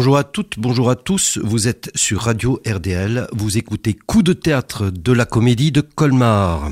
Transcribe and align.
Bonjour 0.00 0.16
à 0.16 0.24
toutes, 0.24 0.58
bonjour 0.58 0.88
à 0.88 0.96
tous. 0.96 1.38
Vous 1.42 1.68
êtes 1.68 1.90
sur 1.94 2.22
Radio 2.22 2.58
RDL. 2.66 3.26
Vous 3.32 3.58
écoutez 3.58 3.92
Coup 3.92 4.22
de 4.22 4.32
théâtre 4.32 4.88
de 4.88 5.12
la 5.12 5.26
comédie 5.26 5.72
de 5.72 5.82
Colmar 5.82 6.70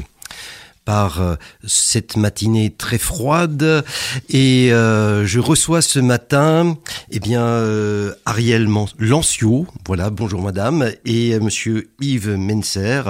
par 0.86 1.20
euh, 1.20 1.34
cette 1.66 2.16
matinée 2.16 2.70
très 2.70 2.96
froide 2.96 3.84
et 4.30 4.72
euh, 4.72 5.26
je 5.26 5.40
reçois 5.40 5.82
ce 5.82 5.98
matin 5.98 6.78
eh 7.10 7.20
bien 7.20 7.42
euh, 7.42 8.14
Ariel 8.24 8.66
Lancio, 8.98 9.66
voilà, 9.86 10.08
bonjour 10.08 10.40
madame 10.40 10.90
et 11.04 11.38
monsieur 11.38 11.90
Yves 12.00 12.34
Menser. 12.34 13.02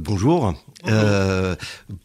bonjour. 0.00 0.54
Euh, 0.86 1.56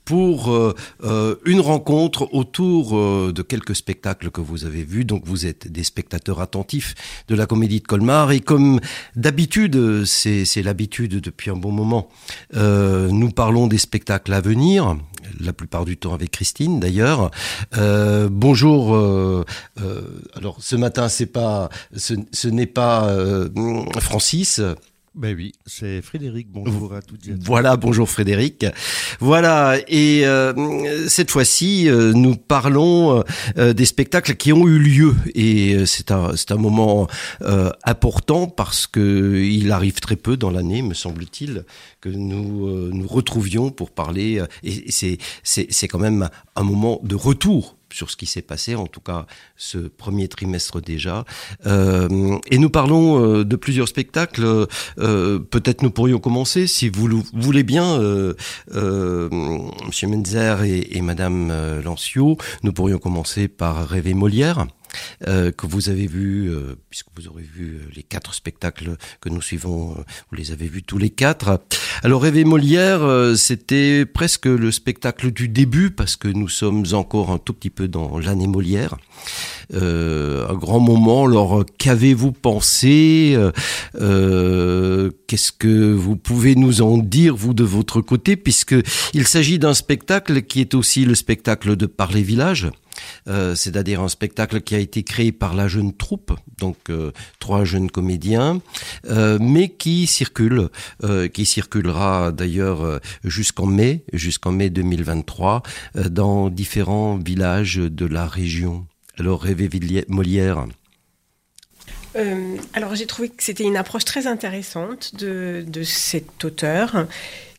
pour 0.04 0.54
euh, 0.54 0.76
euh, 1.04 1.36
une 1.46 1.60
rencontre 1.60 2.34
autour 2.34 2.94
de 3.34 3.42
quelques 3.42 3.76
spectacles 3.76 4.30
que 4.30 4.42
vous 4.42 4.66
avez 4.66 4.84
vus. 4.84 5.06
Donc 5.06 5.24
vous 5.26 5.46
êtes 5.46 5.72
des 5.72 5.84
spectateurs 5.84 6.42
attentifs 6.42 6.96
de 7.28 7.36
la 7.36 7.46
comédie 7.46 7.80
de 7.80 7.88
Colmar 7.88 8.32
et 8.32 8.40
comme 8.40 8.80
d'habitude, 9.16 10.06
c'est 10.06 10.62
l'habitude 10.62 11.20
depuis 11.20 11.50
un 11.50 11.56
bon 11.56 11.72
moment, 11.72 12.10
nous 12.54 13.32
parlons 13.32 13.68
des 13.68 13.78
spectacles 13.78 14.34
à 14.34 14.42
venir 14.42 14.98
la 15.40 15.54
plupart 15.54 15.86
du 15.86 15.98
temps 15.98 16.14
avec 16.14 16.32
Christine 16.32 16.80
d'ailleurs. 16.80 17.32
bonjour. 18.30 18.96
alors 20.36 20.58
ce 20.60 20.76
matin, 20.76 21.10
c'est 21.10 21.26
pas, 21.26 21.70
ce, 21.96 22.14
ce 22.32 22.48
n'est 22.48 22.68
pas 22.68 23.10
Francis. 24.00 24.62
Ben 25.16 25.34
oui, 25.34 25.54
c'est 25.66 26.02
Frédéric. 26.02 26.50
Bonjour 26.52 26.94
à 26.94 27.02
toutes 27.02 27.26
et 27.26 27.32
à 27.32 27.36
tous. 27.36 27.46
Voilà, 27.46 27.78
bonjour 27.78 28.10
Frédéric. 28.10 28.66
Voilà, 29.22 29.78
et 29.88 30.28
euh, 30.28 31.08
cette 31.08 31.32
fois-ci, 31.32 31.88
euh, 31.88 32.12
nous 32.12 32.36
parlons 32.36 33.24
euh, 33.58 33.72
des 33.72 33.86
spectacles 33.86 34.36
qui 34.36 34.52
ont 34.52 34.68
eu 34.68 34.78
lieu. 34.78 35.16
Et 35.34 35.86
c'est 35.86 36.12
un, 36.12 36.36
c'est 36.36 36.52
un 36.52 36.58
moment 36.58 37.08
important 37.86 38.48
parce 38.48 38.88
que 38.88 39.42
il 39.42 39.72
arrive 39.72 40.02
très 40.02 40.18
peu 40.18 40.36
dans 40.36 40.52
l'année, 40.52 40.82
me 40.82 40.94
semble-t-il, 40.94 41.64
que 42.02 42.10
nous 42.10 42.92
nous 42.92 43.08
retrouvions 43.08 43.72
pour 43.72 43.92
parler. 43.92 44.44
Et 44.64 44.92
c'est, 44.92 45.18
c'est, 45.44 45.68
c'est 45.70 45.88
quand 45.88 46.00
même 46.00 46.30
un 46.58 46.64
moment 46.64 47.00
de 47.04 47.16
retour 47.16 47.78
sur 47.92 48.10
ce 48.10 48.18
qui 48.18 48.26
s'est 48.26 48.42
passé, 48.42 48.76
en 48.76 48.88
tout 48.88 49.02
cas 49.02 49.26
ce 49.56 49.78
premier 49.78 50.28
trimestre 50.28 50.82
déjà. 50.82 51.26
Euh, 51.66 52.38
et 52.50 52.58
nous 52.58 52.70
parlons 52.70 53.24
euh, 53.24 53.46
de 53.46 53.56
plusieurs 53.56 53.88
spectacles. 53.88 54.68
Euh, 54.98 55.40
peut-être 55.40 55.82
nous 55.82 55.92
pourrions 55.92 56.20
commencer, 56.20 56.68
si 56.68 56.90
vous 56.90 57.08
le 57.08 57.18
voulez 57.34 57.64
bien, 57.64 57.98
Monsieur 58.68 60.08
Menzer 60.08 60.64
et, 60.64 61.02
Madame 61.02 61.82
Lancio, 61.84 62.38
nous 62.64 62.74
pourrions 62.74 63.00
commencer 63.00 63.48
par 63.48 63.88
Rêver 63.88 64.14
Molière. 64.14 64.66
Euh, 65.28 65.52
que 65.52 65.66
vous 65.66 65.90
avez 65.90 66.08
vu, 66.08 66.50
euh, 66.50 66.76
puisque 66.90 67.08
vous 67.16 67.28
aurez 67.28 67.44
vu 67.44 67.76
euh, 67.76 67.90
les 67.96 68.04
quatre 68.04 68.34
spectacles 68.34 68.98
que 69.22 69.30
nous 69.30 69.42
suivons, 69.42 69.96
vous 70.30 70.38
les 70.38 70.52
avez 70.52 70.68
vus 70.68 70.84
tous 70.84 70.98
les 70.98 71.10
quatre. 71.10 71.62
Alors 72.04 72.22
Rêver 72.22 72.44
Molière, 72.44 73.02
c'était 73.36 74.06
presque 74.06 74.46
le 74.46 74.72
spectacle 74.72 75.32
du 75.32 75.48
début, 75.48 75.92
parce 75.92 76.16
que 76.16 76.28
nous 76.28 76.50
sommes 76.50 76.86
encore 76.94 77.32
un 77.32 77.38
tout 77.38 77.54
petit 77.54 77.70
peu 77.70 77.88
dans 77.88 78.20
l'année 78.20 78.48
Molière. 78.48 78.96
un 79.74 80.54
grand 80.54 80.80
moment. 80.80 81.26
Alors, 81.26 81.66
qu'avez-vous 81.78 82.32
pensé 82.32 83.38
Qu'est-ce 83.94 85.52
que 85.52 85.92
vous 85.94 86.16
pouvez 86.16 86.56
nous 86.56 86.82
en 86.82 86.98
dire, 86.98 87.36
vous, 87.36 87.54
de 87.54 87.64
votre 87.64 88.02
côté, 88.02 88.36
puisque 88.36 88.76
il 89.14 89.28
s'agit 89.28 89.60
d'un 89.60 89.74
spectacle 89.74 90.44
qui 90.44 90.62
est 90.62 90.76
aussi 90.76 91.06
le 91.06 91.16
spectacle 91.16 91.76
de 91.76 91.86
Par 91.86 92.12
les 92.12 92.24
villages 92.24 92.70
euh, 93.28 93.56
c'est-à-dire 93.56 94.02
un 94.02 94.08
spectacle 94.08 94.62
qui 94.62 94.76
a 94.76 94.80
été 94.80 95.04
créé 95.04 95.32
par 95.32 95.54
la 95.54 95.68
jeune 95.68 95.94
troupe, 95.94 96.34
donc 96.60 96.78
euh, 96.90 97.12
trois 97.40 97.64
jeunes 97.64 97.90
comédiens, 97.90 98.62
euh, 99.10 99.38
mais 99.42 99.70
qui 99.70 100.08
circule, 100.08 100.70
qui 101.34 101.46
circulera 101.46 102.32
d'ailleurs 102.32 103.00
jusqu'en 103.24 103.66
mai, 103.66 104.04
jusqu'en 104.14 104.52
mai 104.52 104.70
2023, 104.70 105.64
dans 106.10 106.50
différents 106.50 107.18
villages 107.18 107.78
de 107.78 108.06
la 108.06 108.28
région. 108.28 108.86
Alors 109.18 109.42
rêver 109.42 109.70
Molière. 110.08 110.66
alors 112.74 112.96
j'ai 112.96 113.06
trouvé 113.06 113.30
que 113.30 113.44
c'était 113.44 113.64
une 113.64 113.78
approche 113.78 114.06
très 114.06 114.28
intéressante 114.28 115.16
de, 115.16 115.64
de 115.68 115.84
cet 115.84 116.44
auteur 116.44 117.08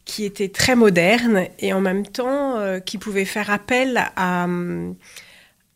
qui 0.04 0.24
était 0.24 0.48
très 0.48 0.76
moderne 0.76 1.46
et 1.58 1.72
en 1.72 1.80
même 1.80 2.06
temps 2.06 2.56
qui 2.84 2.98
pouvait 2.98 3.24
faire 3.24 3.50
appel 3.50 4.04
à, 4.16 4.46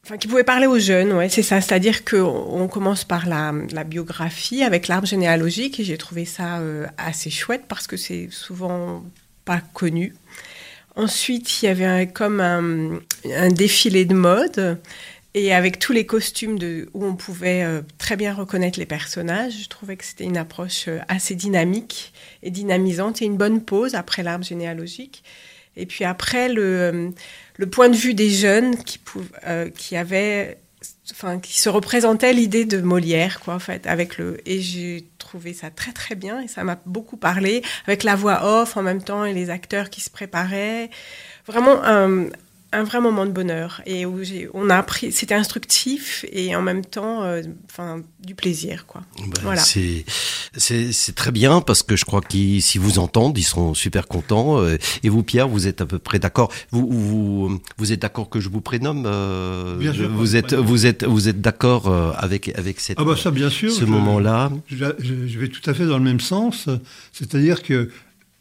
Enfin, 0.04 0.16
qui 0.16 0.28
pouvait 0.28 0.44
parler 0.44 0.66
aux 0.66 0.78
jeunes, 0.78 1.12
ouais, 1.12 1.28
c'est 1.28 1.42
ça. 1.42 1.60
C'est-à-dire 1.60 2.04
qu'on 2.04 2.68
commence 2.68 3.04
par 3.04 3.26
la, 3.26 3.52
biographie 3.84 4.62
avec 4.62 4.88
l'arbre 4.88 5.06
généalogique 5.06 5.78
et 5.78 5.84
j'ai 5.84 5.98
trouvé 5.98 6.24
ça 6.24 6.58
euh, 6.58 6.86
assez 6.96 7.30
chouette 7.30 7.64
parce 7.68 7.86
que 7.86 7.96
c'est 7.96 8.28
souvent 8.30 9.04
pas 9.44 9.60
connu. 9.74 10.14
Ensuite, 10.96 11.62
il 11.62 11.66
y 11.66 11.68
avait 11.68 12.08
comme 12.08 12.40
un, 12.40 12.98
un, 13.26 13.48
défilé 13.50 14.04
de 14.04 14.14
mode 14.14 14.80
et 15.34 15.54
avec 15.54 15.78
tous 15.78 15.92
les 15.92 16.06
costumes 16.06 16.58
de, 16.58 16.88
où 16.92 17.04
on 17.04 17.14
pouvait 17.14 17.62
euh, 17.62 17.82
très 17.98 18.16
bien 18.16 18.34
reconnaître 18.34 18.78
les 18.78 18.86
personnages. 18.86 19.62
Je 19.62 19.68
trouvais 19.68 19.96
que 19.96 20.04
c'était 20.04 20.24
une 20.24 20.36
approche 20.38 20.88
euh, 20.88 20.98
assez 21.08 21.34
dynamique 21.34 22.12
et 22.42 22.50
dynamisante 22.50 23.22
et 23.22 23.26
une 23.26 23.36
bonne 23.36 23.62
pause 23.62 23.94
après 23.94 24.22
l'arbre 24.22 24.44
généalogique. 24.44 25.22
Et 25.76 25.86
puis 25.86 26.04
après, 26.04 26.48
le 26.48 27.12
le 27.60 27.66
point 27.66 27.91
de 27.91 27.97
vue 27.97 28.15
des 28.15 28.31
jeunes 28.31 28.75
qui, 28.84 28.98
euh, 29.47 29.69
qui 29.69 29.94
enfin, 29.98 31.38
qui 31.38 31.60
se 31.60 31.69
représentaient 31.69 32.32
l'idée 32.32 32.65
de 32.65 32.81
Molière, 32.81 33.41
quoi, 33.41 33.53
en 33.53 33.59
fait, 33.59 33.87
avec 33.87 34.16
le, 34.16 34.41
et 34.47 34.62
j'ai 34.62 35.06
trouvé 35.19 35.53
ça 35.53 35.69
très 35.69 35.93
très 35.93 36.15
bien 36.15 36.41
et 36.41 36.48
ça 36.48 36.65
m'a 36.65 36.78
beaucoup 36.87 37.19
parlé 37.19 37.62
avec 37.87 38.03
la 38.03 38.16
voix 38.16 38.62
off 38.62 38.78
en 38.78 38.82
même 38.82 39.03
temps 39.03 39.26
et 39.26 39.34
les 39.34 39.50
acteurs 39.50 39.91
qui 39.91 40.00
se 40.00 40.09
préparaient. 40.09 40.88
Vraiment 41.47 41.82
un 42.72 42.84
vrai 42.84 43.00
moment 43.00 43.26
de 43.26 43.32
bonheur 43.32 43.82
et 43.84 44.06
où 44.06 44.20
on 44.54 44.70
a 44.70 44.76
appris, 44.76 45.10
c'était 45.10 45.34
instructif 45.34 46.25
et 46.31 46.54
en 46.54 46.62
même 46.62 46.84
temps, 46.84 47.25
euh, 47.25 47.42
enfin, 47.69 48.03
du 48.25 48.34
plaisir, 48.34 48.86
quoi. 48.86 49.03
Ben, 49.19 49.41
voilà. 49.42 49.60
C'est, 49.60 50.04
c'est, 50.56 51.14
très 51.14 51.32
bien 51.32 51.60
parce 51.60 51.82
que 51.82 51.97
je 51.97 52.04
crois 52.04 52.20
qu'ils, 52.20 52.62
s'ils 52.62 52.80
vous 52.80 53.00
entendent, 53.00 53.36
ils 53.36 53.42
seront 53.42 53.75
super 53.75 54.06
contents. 54.06 54.60
Euh, 54.60 54.78
et 55.03 55.09
vous, 55.09 55.25
Pierre, 55.25 55.48
vous 55.48 55.66
êtes 55.66 55.80
à 55.80 55.86
peu 55.86 55.98
près 55.98 56.20
d'accord. 56.20 56.53
Vous, 56.70 56.86
vous, 56.88 57.60
vous 57.76 57.92
êtes 57.92 58.00
d'accord 58.00 58.30
que 58.30 58.38
je 58.38 58.48
vous 58.48 58.60
prénomme 58.60 59.04
euh, 59.06 59.76
bien 59.76 59.92
sûr, 59.92 60.09
Vous 60.09 60.36
êtes, 60.36 60.54
vous 60.54 60.86
êtes, 60.86 61.04
vous 61.04 61.28
êtes 61.28 61.41
d'accord 61.41 61.92
avec 62.16 62.56
avec 62.56 62.78
cette, 62.78 62.98
ah 63.00 63.04
bah 63.04 63.16
ça, 63.16 63.32
bien 63.32 63.50
sûr, 63.50 63.72
ce 63.72 63.84
moment-là. 63.84 64.53
Je, 64.69 64.84
je, 64.98 65.38
vais 65.38 65.48
tout 65.48 65.69
à 65.69 65.75
fait 65.75 65.86
dans 65.86 65.98
le 65.98 66.04
même 66.04 66.20
sens. 66.20 66.69
C'est-à-dire 67.12 67.62
que 67.62 67.91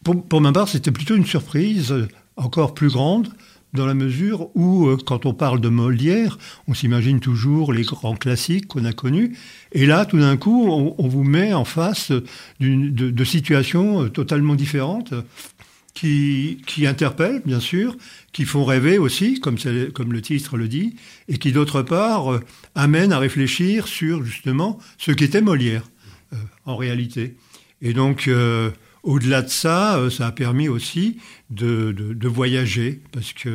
pour, 0.03 0.23
pour 0.23 0.41
ma 0.41 0.51
part, 0.51 0.69
c'était 0.69 0.91
plutôt 0.91 1.15
une 1.15 1.25
surprise 1.25 1.93
encore 2.35 2.73
plus 2.73 2.89
grande 2.89 3.29
dans 3.73 3.85
la 3.85 3.93
mesure 3.93 4.49
où, 4.55 4.87
euh, 4.87 4.97
quand 4.97 5.25
on 5.25 5.33
parle 5.33 5.61
de 5.61 5.69
Molière, 5.69 6.37
on 6.67 6.73
s'imagine 6.73 7.19
toujours 7.19 7.71
les 7.71 7.83
grands 7.83 8.15
classiques 8.15 8.67
qu'on 8.67 8.85
a 8.85 8.93
connus. 8.93 9.37
Et 9.71 9.85
là, 9.85 10.05
tout 10.05 10.19
d'un 10.19 10.37
coup, 10.37 10.67
on, 10.69 11.07
vous 11.07 11.23
met 11.23 11.53
en 11.53 11.65
face 11.65 12.11
de, 12.59 13.23
situations 13.23 14.03
euh, 14.03 14.09
totalement 14.09 14.55
différentes 14.55 15.13
qui, 15.93 16.57
interpellent, 16.87 17.41
bien 17.45 17.59
sûr, 17.59 17.97
qui 18.31 18.45
font 18.45 18.63
rêver 18.63 18.97
aussi, 18.97 19.39
comme, 19.39 19.57
comme 19.93 20.13
le 20.13 20.21
titre 20.21 20.57
le 20.57 20.67
dit, 20.67 20.95
et 21.27 21.37
qui, 21.37 21.51
d'autre 21.51 21.81
part, 21.81 22.33
euh, 22.33 22.39
amènent 22.73 23.11
à 23.11 23.19
réfléchir 23.19 23.87
sur, 23.87 24.23
justement, 24.23 24.79
ce 24.97 25.11
qu'était 25.11 25.41
Molière, 25.41 25.83
en 26.65 26.75
réalité. 26.75 27.35
Et 27.81 27.93
donc... 27.93 28.29
Au-delà 29.03 29.41
de 29.41 29.49
ça, 29.49 29.97
euh, 29.97 30.09
ça 30.09 30.27
a 30.27 30.31
permis 30.31 30.67
aussi 30.67 31.17
de, 31.49 32.15
voyager 32.27 33.01
parce 33.11 33.33
que 33.33 33.49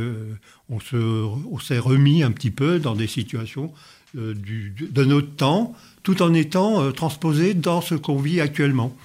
euh, 0.95 1.27
on 1.51 1.59
s'est 1.59 1.79
remis 1.79 2.23
un 2.23 2.31
petit 2.31 2.51
peu 2.51 2.79
dans 2.79 2.95
des 2.95 3.07
situations 3.07 3.73
euh, 4.17 4.35
de 4.35 5.05
notre 5.05 5.35
temps, 5.37 5.75
tout 6.03 6.23
en 6.23 6.33
étant 6.33 6.93
transposé 6.93 7.55
dans 7.55 7.81
ce 7.81 7.95
qu'on 7.95 8.19
vit 8.19 8.41
actuellement. 8.41 8.97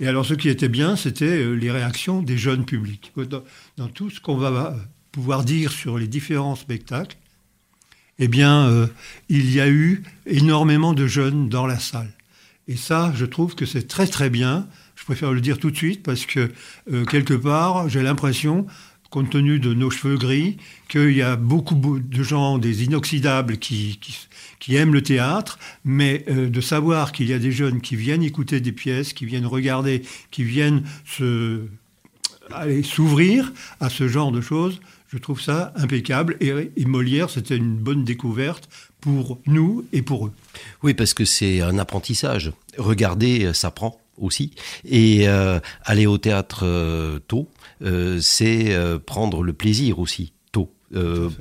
Et 0.00 0.06
alors, 0.06 0.26
ce 0.26 0.34
qui 0.34 0.48
était 0.48 0.68
bien, 0.68 0.96
c'était 0.96 1.54
les 1.54 1.70
réactions 1.70 2.20
des 2.20 2.36
jeunes 2.36 2.64
publics. 2.64 3.12
Dans, 3.76 3.88
tout 3.88 4.10
ce 4.10 4.20
qu'on 4.20 4.36
va 4.36 4.76
pouvoir 5.12 5.44
dire 5.44 5.72
sur 5.72 5.98
les 5.98 6.08
différents 6.08 6.56
spectacles, 6.56 7.16
eh 8.18 8.26
bien, 8.26 8.88
il 9.28 9.54
y 9.54 9.60
a 9.60 9.68
eu 9.68 10.02
énormément 10.26 10.92
de 10.94 11.06
jeunes 11.06 11.48
dans 11.48 11.66
la 11.66 11.78
salle. 11.78 12.12
Et 12.66 12.76
ça, 12.76 13.12
je 13.14 13.24
trouve 13.24 13.54
que 13.54 13.64
c'est 13.64 13.86
très 13.86 14.08
très 14.08 14.28
bien 14.28 14.66
préfère 15.04 15.32
le 15.32 15.40
dire 15.40 15.58
tout 15.58 15.70
de 15.70 15.76
suite 15.76 16.02
parce 16.02 16.26
que 16.26 16.50
euh, 16.92 17.04
quelque 17.04 17.34
part, 17.34 17.88
j'ai 17.88 18.02
l'impression, 18.02 18.66
compte 19.10 19.30
tenu 19.30 19.58
de 19.58 19.72
nos 19.74 19.90
cheveux 19.90 20.16
gris, 20.16 20.56
qu'il 20.88 21.12
y 21.12 21.22
a 21.22 21.36
beaucoup 21.36 21.98
de 21.98 22.22
gens, 22.22 22.58
des 22.58 22.84
inoxydables, 22.84 23.58
qui, 23.58 23.98
aiment 24.70 24.92
le 24.92 25.02
théâtre, 25.02 25.58
mais 25.84 26.24
euh, 26.28 26.50
de 26.50 26.60
savoir 26.60 27.12
qu'il 27.12 27.28
y 27.28 27.32
a 27.32 27.38
des 27.38 27.52
jeunes 27.52 27.80
qui 27.80 27.96
viennent 27.96 28.22
écouter 28.22 28.60
des 28.60 28.72
pièces, 28.72 29.12
qui 29.12 29.24
viennent 29.24 29.46
regarder, 29.46 30.02
qui 30.30 30.44
viennent 30.44 30.82
s'ouvrir 32.82 33.52
à 33.80 33.88
ce 33.88 34.08
genre 34.08 34.32
de 34.32 34.40
choses. 34.40 34.80
Je 35.10 35.16
trouve 35.16 35.40
ça 35.40 35.72
impeccable. 35.76 36.36
Et, 36.40 36.52
et 36.76 36.84
Molière, 36.84 37.30
c'était 37.30 37.56
une 37.56 37.76
bonne 37.76 38.04
découverte 38.04 38.68
pour 39.00 39.38
nous 39.46 39.86
et 39.92 40.02
pour 40.02 40.26
eux. 40.26 40.32
Oui, 40.82 40.92
parce 40.92 41.14
que 41.14 41.24
c'est 41.24 41.62
un 41.62 41.78
apprentissage. 41.78 42.52
Regarder, 42.76 43.54
ça 43.54 43.70
prend 43.70 43.98
aussi. 44.20 44.52
Et 44.84 45.28
euh, 45.28 45.60
aller 45.84 46.06
au 46.06 46.18
théâtre 46.18 46.60
euh, 46.64 47.18
tôt, 47.28 47.48
euh, 47.82 48.18
c'est 48.20 48.76
prendre 49.06 49.42
le 49.42 49.52
plaisir 49.52 49.98
aussi. 49.98 50.32
tôt, 50.52 50.70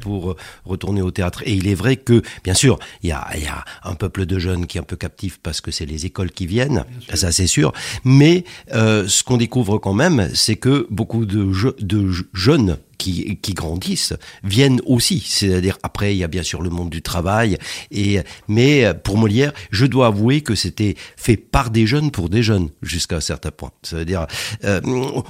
pour 0.02 0.36
retourner 0.66 1.02
au 1.02 1.10
théâtre. 1.12 1.42
Et 1.46 1.54
il 1.54 1.68
est 1.70 1.74
vrai 1.74 1.96
que, 1.96 2.22
bien 2.44 2.54
sûr, 2.54 2.78
il 3.02 3.10
y 3.10 3.12
a, 3.14 3.26
y 3.38 3.46
a 3.46 3.64
un 3.84 3.96
peuple 3.96 4.26
de 4.26 4.40
jeunes 4.40 4.68
qui 4.68 4.78
est 4.78 4.82
un 4.82 4.84
peu 4.84 4.98
captif 4.98 5.40
parce 5.42 5.62
que 5.62 5.72
c'est 5.72 5.86
les 5.86 6.06
écoles 6.06 6.32
qui 6.32 6.46
viennent, 6.46 6.84
ça 7.14 7.32
c'est 7.32 7.48
sûr. 7.48 7.72
Mais 8.04 8.44
ce 8.74 9.24
qu'on 9.24 9.38
découvre 9.38 9.78
quand 9.78 9.94
même, 9.94 10.30
c'est 10.34 10.58
que 10.58 10.86
beaucoup 10.90 11.26
de, 11.26 11.54
je- 11.54 11.70
de 11.80 12.10
je- 12.12 12.24
jeunes 12.34 12.78
qui, 12.98 13.38
qui 13.42 13.54
grandissent 13.54 14.14
viennent 14.44 14.82
aussi. 14.86 15.24
C'est-à-dire 15.26 15.78
après, 15.84 16.16
il 16.16 16.18
y 16.18 16.24
a 16.24 16.28
bien 16.28 16.44
sûr 16.44 16.62
le 16.62 16.70
monde 16.70 16.90
du 16.90 17.02
travail. 17.02 17.58
Et 17.92 18.20
mais 18.48 18.94
pour 19.04 19.18
Molière, 19.18 19.54
je 19.72 19.86
dois 19.86 20.08
avouer 20.08 20.42
que 20.42 20.56
c'était 20.56 20.96
fait 21.16 21.38
par 21.38 21.70
des 21.70 21.88
jeunes 21.88 22.12
pour 22.12 22.30
des 22.30 22.44
jeunes 22.44 22.70
jusqu'à 22.82 23.18
un 23.18 23.22
certain 23.22 23.52
point. 23.52 23.72
C'est-à-dire, 23.84 24.28
euh, 24.64 24.82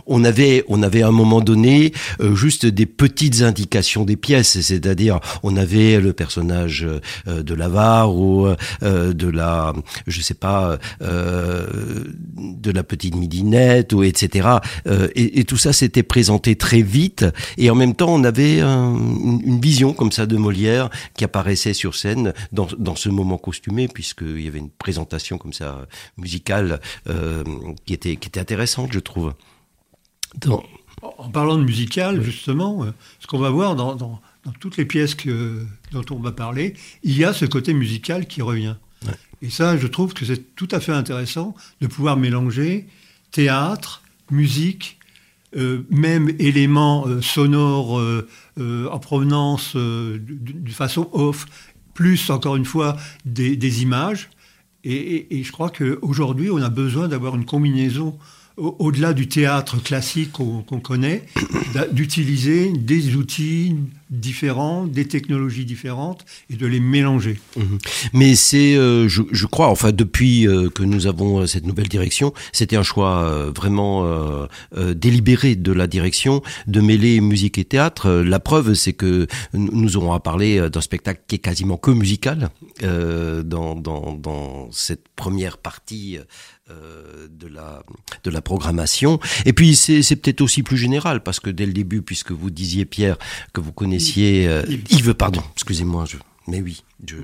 on 0.05 0.23
avait 0.23 0.63
on 0.67 0.83
avait 0.83 1.01
à 1.01 1.07
un 1.07 1.11
moment 1.11 1.41
donné 1.41 1.93
euh, 2.19 2.35
juste 2.35 2.65
des 2.65 2.85
petites 2.85 3.41
indications 3.41 4.03
des 4.05 4.17
pièces. 4.17 4.59
C'est-à-dire, 4.61 5.19
on 5.43 5.55
avait 5.57 5.99
le 5.99 6.13
personnage 6.13 6.85
euh, 7.27 7.43
de 7.43 7.53
l'avare 7.53 8.15
ou 8.15 8.47
euh, 8.47 9.13
de 9.13 9.27
la, 9.27 9.73
je 10.07 10.21
sais 10.21 10.33
pas, 10.33 10.77
euh, 11.01 11.65
de 12.37 12.71
la 12.71 12.83
petite 12.83 13.15
midinette 13.15 13.93
ou 13.93 14.03
etc. 14.03 14.47
Euh, 14.87 15.07
et, 15.15 15.39
et 15.39 15.43
tout 15.43 15.57
ça 15.57 15.73
s'était 15.73 16.03
présenté 16.03 16.55
très 16.55 16.81
vite. 16.81 17.25
Et 17.57 17.69
en 17.69 17.75
même 17.75 17.95
temps, 17.95 18.13
on 18.13 18.23
avait 18.23 18.61
un- 18.61 18.95
une, 18.95 19.59
vision 19.59 19.93
comme 19.93 20.11
ça 20.11 20.25
de 20.25 20.37
Molière 20.37 20.89
qui 21.15 21.23
apparaissait 21.23 21.73
sur 21.73 21.95
scène 21.95 22.33
dans, 22.51 22.67
dans 22.77 22.95
ce 22.95 23.09
moment 23.09 23.37
costumé, 23.37 23.87
puisqu'il 23.87 24.41
y 24.41 24.47
avait 24.47 24.59
une 24.59 24.69
présentation 24.69 25.37
comme 25.37 25.53
ça 25.53 25.87
musicale 26.17 26.79
euh, 27.09 27.43
qui 27.85 27.93
était 27.93 28.15
qui 28.15 28.27
était 28.27 28.39
intéressante, 28.39 28.91
je 28.93 28.99
trouve. 28.99 29.33
Dans- 30.39 30.63
En 31.19 31.29
parlant 31.29 31.57
de 31.57 31.63
musical, 31.63 32.21
justement, 32.23 32.83
euh, 32.83 32.91
ce 33.19 33.27
qu'on 33.27 33.39
va 33.39 33.49
voir 33.51 33.75
dans, 33.75 33.95
dans- 33.95 34.19
dans 34.45 34.51
toutes 34.59 34.77
les 34.77 34.85
pièces 34.85 35.13
que- 35.15 35.65
dont 35.91 36.05
on 36.11 36.19
va 36.19 36.31
parler, 36.31 36.73
il 37.03 37.15
y 37.17 37.23
a 37.23 37.33
ce 37.33 37.45
côté 37.45 37.73
musical 37.73 38.25
qui 38.27 38.41
revient. 38.41 38.75
Ouais. 39.05 39.13
Et 39.43 39.49
ça, 39.51 39.77
je 39.77 39.85
trouve 39.87 40.13
que 40.13 40.25
c'est 40.25 40.55
tout 40.55 40.67
à 40.71 40.79
fait 40.79 40.91
intéressant 40.93 41.53
de 41.81 41.87
pouvoir 41.87 42.17
mélanger 42.17 42.87
théâtre, 43.31 44.01
musique, 44.31 44.97
euh, 45.55 45.83
même 45.89 46.29
éléments 46.39 47.07
euh, 47.07 47.21
sonores 47.21 47.99
euh, 47.99 48.27
euh, 48.59 48.89
en 48.89 48.99
provenance 48.99 49.75
d- 49.75 50.53
de 50.53 50.71
façon 50.71 51.09
off, 51.13 51.45
plus 51.93 52.29
encore 52.29 52.55
une 52.55 52.65
fois 52.65 52.97
des, 53.25 53.55
images. 53.81 54.29
Et, 54.83 55.37
et- 55.39 55.43
je 55.43 55.51
crois 55.51 55.69
qu'aujourd'hui, 55.69 56.49
on 56.51 56.57
a 56.57 56.69
besoin 56.69 57.07
d'avoir 57.07 57.35
une 57.35 57.45
combinaison 57.45 58.17
au-delà 58.57 59.13
du 59.13 59.27
théâtre 59.27 59.81
classique 59.81 60.31
qu'on 60.31 60.63
connaît, 60.79 61.23
d'utiliser 61.91 62.71
des 62.71 63.15
outils 63.15 63.75
différents, 64.09 64.87
des 64.87 65.07
technologies 65.07 65.65
différentes 65.65 66.25
et 66.49 66.55
de 66.55 66.65
les 66.65 66.79
mélanger. 66.79 67.39
Mhm. 67.55 67.77
Mais 68.13 68.35
c'est, 68.35 68.75
euh, 68.75 69.07
je, 69.07 69.45
crois, 69.45 69.67
enfin 69.67 69.91
depuis 69.91 70.47
euh, 70.47 70.69
que 70.69 70.83
nous 70.83 71.07
avons 71.07 71.41
euh, 71.41 71.45
cette 71.45 71.65
nouvelle 71.65 71.89
direction, 71.89 72.33
c'était 72.51 72.77
un 72.77 72.83
choix 72.83 73.51
vraiment 73.55 74.47
délibéré 74.73 75.55
de 75.55 75.71
la 75.71 75.87
direction 75.87 76.41
de 76.67 76.81
mêler 76.81 77.21
musique 77.21 77.57
et 77.57 77.65
théâtre. 77.65 78.09
La 78.09 78.39
preuve, 78.39 78.73
c'est 78.73 78.93
que 78.93 79.27
nous 79.53 79.97
aurons 79.97 80.13
à 80.13 80.19
parler 80.19 80.69
d'un 80.69 80.81
spectacle 80.81 81.21
qui 81.27 81.35
est 81.35 81.39
quasiment 81.39 81.77
que 81.77 81.91
musical 81.91 82.49
dans, 82.81 83.75
dans, 83.75 84.13
dans 84.13 84.69
cette 84.71 85.07
première 85.15 85.57
partie. 85.57 86.17
Euh, 86.69 87.27
de 87.29 87.47
la 87.47 87.83
de 88.23 88.29
la 88.29 88.41
programmation 88.41 89.19
et 89.45 89.53
puis 89.53 89.75
c'est 89.75 90.15
peut-être 90.15 90.41
aussi 90.41 90.63
plus 90.63 90.77
général 90.77 91.21
parce 91.23 91.39
que 91.39 91.49
dès 91.49 91.65
le 91.65 91.73
début 91.73 92.01
puisque 92.01 92.31
vous 92.31 92.49
disiez 92.49 92.85
Pierre 92.85 93.17
que 93.53 93.61
vous 93.61 93.71
connaissiez 93.71 94.47
euh, 94.47 94.63
Yves. 94.67 94.83
Yves 94.89 95.13
pardon 95.13 95.41
excusez-moi 95.53 96.05
je 96.07 96.17
mais 96.47 96.61
oui 96.61 96.83
je 97.07 97.15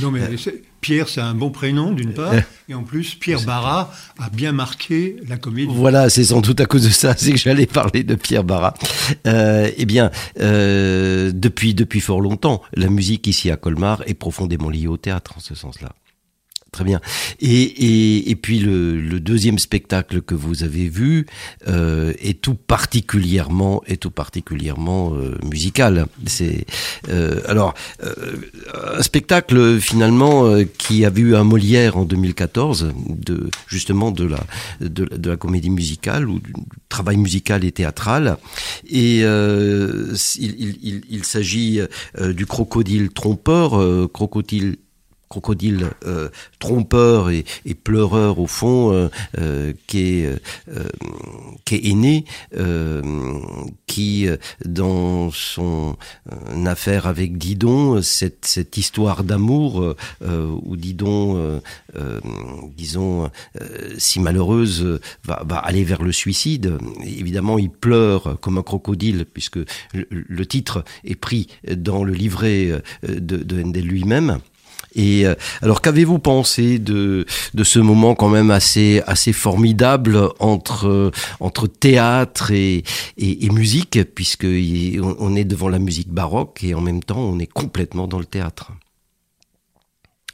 Non, 0.00 0.10
mais 0.10 0.36
c'est- 0.36 0.62
Pierre, 0.80 1.08
c'est 1.08 1.20
un 1.20 1.34
bon 1.34 1.50
prénom, 1.50 1.90
d'une 1.92 2.14
part, 2.14 2.32
et 2.68 2.74
en 2.74 2.84
plus, 2.84 3.16
Pierre 3.16 3.42
Barra 3.42 3.92
a 4.20 4.30
bien 4.30 4.52
marqué 4.52 5.16
la 5.26 5.36
comédie. 5.36 5.72
Voilà, 5.74 6.08
c'est 6.10 6.22
sans 6.24 6.40
doute 6.40 6.60
à 6.60 6.66
cause 6.66 6.84
de 6.84 6.90
ça, 6.90 7.16
c'est 7.16 7.32
que 7.32 7.38
j'allais 7.38 7.66
parler 7.66 8.04
de 8.04 8.14
Pierre 8.14 8.44
Barra. 8.44 8.72
Euh, 9.26 9.68
eh 9.76 9.84
bien, 9.84 10.12
euh, 10.38 11.32
depuis 11.34 11.74
depuis 11.74 12.00
fort 12.00 12.20
longtemps, 12.20 12.62
la 12.74 12.88
musique 12.88 13.26
ici 13.26 13.50
à 13.50 13.56
Colmar 13.56 14.02
est 14.06 14.14
profondément 14.14 14.70
liée 14.70 14.86
au 14.86 14.96
théâtre 14.96 15.34
en 15.36 15.40
ce 15.40 15.56
sens-là. 15.56 15.92
Très 16.76 16.84
bien. 16.84 17.00
Et, 17.40 18.30
et, 18.30 18.36
puis 18.36 18.58
le, 18.58 19.18
deuxième 19.18 19.58
spectacle 19.58 20.20
que 20.20 20.34
vous 20.34 20.62
avez 20.62 20.90
vu 20.90 21.24
euh, 21.68 22.12
est 22.18 22.38
tout 22.42 22.54
particulièrement 22.54 23.82
est 23.86 23.96
tout 23.96 24.10
particulièrement 24.10 25.14
euh, 25.14 25.38
musical. 25.42 26.04
C'est 26.26 26.66
euh, 27.08 27.40
alors 27.46 27.72
un 28.02 29.00
spectacle 29.00 29.80
finalement 29.80 30.54
qui 30.76 31.06
a 31.06 31.08
vu 31.08 31.34
un 31.34 31.44
Molière 31.44 31.96
en 31.96 32.04
2014 32.04 32.92
de 33.08 33.48
justement 33.66 34.10
de 34.10 34.24
la 34.24 34.40
de, 34.80 35.08
la 35.30 35.38
comédie 35.38 35.70
musicale 35.70 36.28
ou 36.28 36.40
du 36.40 36.52
travail 36.90 37.16
musical 37.16 37.64
et 37.64 37.72
théâtral. 37.72 38.36
Et 38.90 39.20
il, 39.20 41.02
il, 41.08 41.24
s'agit 41.24 41.80
du 42.20 42.44
crocodile 42.44 43.08
trompeur, 43.08 44.10
crocodile 44.12 44.76
crocodile 45.28 45.90
euh, 46.06 46.28
trompeur 46.58 47.30
et, 47.30 47.44
pleureur 47.84 48.38
au 48.38 48.46
fond 48.46 48.92
euh, 48.92 49.08
euh, 49.38 49.72
qui 49.86 50.00
est 50.00 50.30
qui 51.64 51.74
est 51.74 51.86
aîné 51.86 52.24
qui 53.86 54.28
dans 54.64 55.30
son 55.30 55.96
affaire 56.64 57.06
avec 57.06 57.38
Didon 57.38 58.02
cette 58.02 58.46
cette 58.46 58.76
histoire 58.76 59.24
d'amour 59.24 59.94
où 60.24 60.76
Didon 60.76 61.60
disons 62.76 63.30
si 63.98 64.20
malheureuse 64.20 65.00
va, 65.24 65.42
va 65.46 65.58
aller 65.58 65.84
vers 65.84 66.02
le 66.02 66.12
suicide. 66.12 66.78
Évidemment 67.04 67.58
il 67.58 67.70
pleure 67.70 68.38
comme 68.40 68.58
un 68.58 68.62
crocodile 68.62 69.26
puisque 69.32 69.58
le, 69.92 70.46
titre 70.46 70.84
est 71.04 71.16
pris 71.16 71.48
dans 71.68 72.04
le 72.04 72.12
livret 72.12 72.82
de, 73.02 73.36
de 73.36 73.80
lui-même 73.80 74.40
et 74.94 75.26
euh, 75.26 75.34
alors, 75.62 75.82
qu'avez-vous 75.82 76.18
pensé 76.18 76.78
de 76.78 77.26
de 77.54 77.64
ce 77.64 77.78
moment 77.78 78.14
quand 78.14 78.28
même 78.28 78.50
assez 78.50 79.02
assez 79.06 79.32
formidable 79.32 80.30
entre 80.38 80.88
euh, 80.88 81.10
entre 81.40 81.66
théâtre 81.66 82.50
et 82.50 82.84
et, 83.18 83.48
musique, 83.50 83.98
puisque 84.14 84.44
on, 84.44 85.36
est 85.36 85.44
devant 85.44 85.68
la 85.68 85.78
musique 85.78 86.08
baroque 86.08 86.62
et 86.62 86.74
en 86.74 86.80
même 86.80 87.02
temps 87.02 87.20
on 87.20 87.38
est 87.38 87.46
complètement 87.46 88.06
dans 88.06 88.18
le 88.18 88.24
théâtre? 88.24 88.72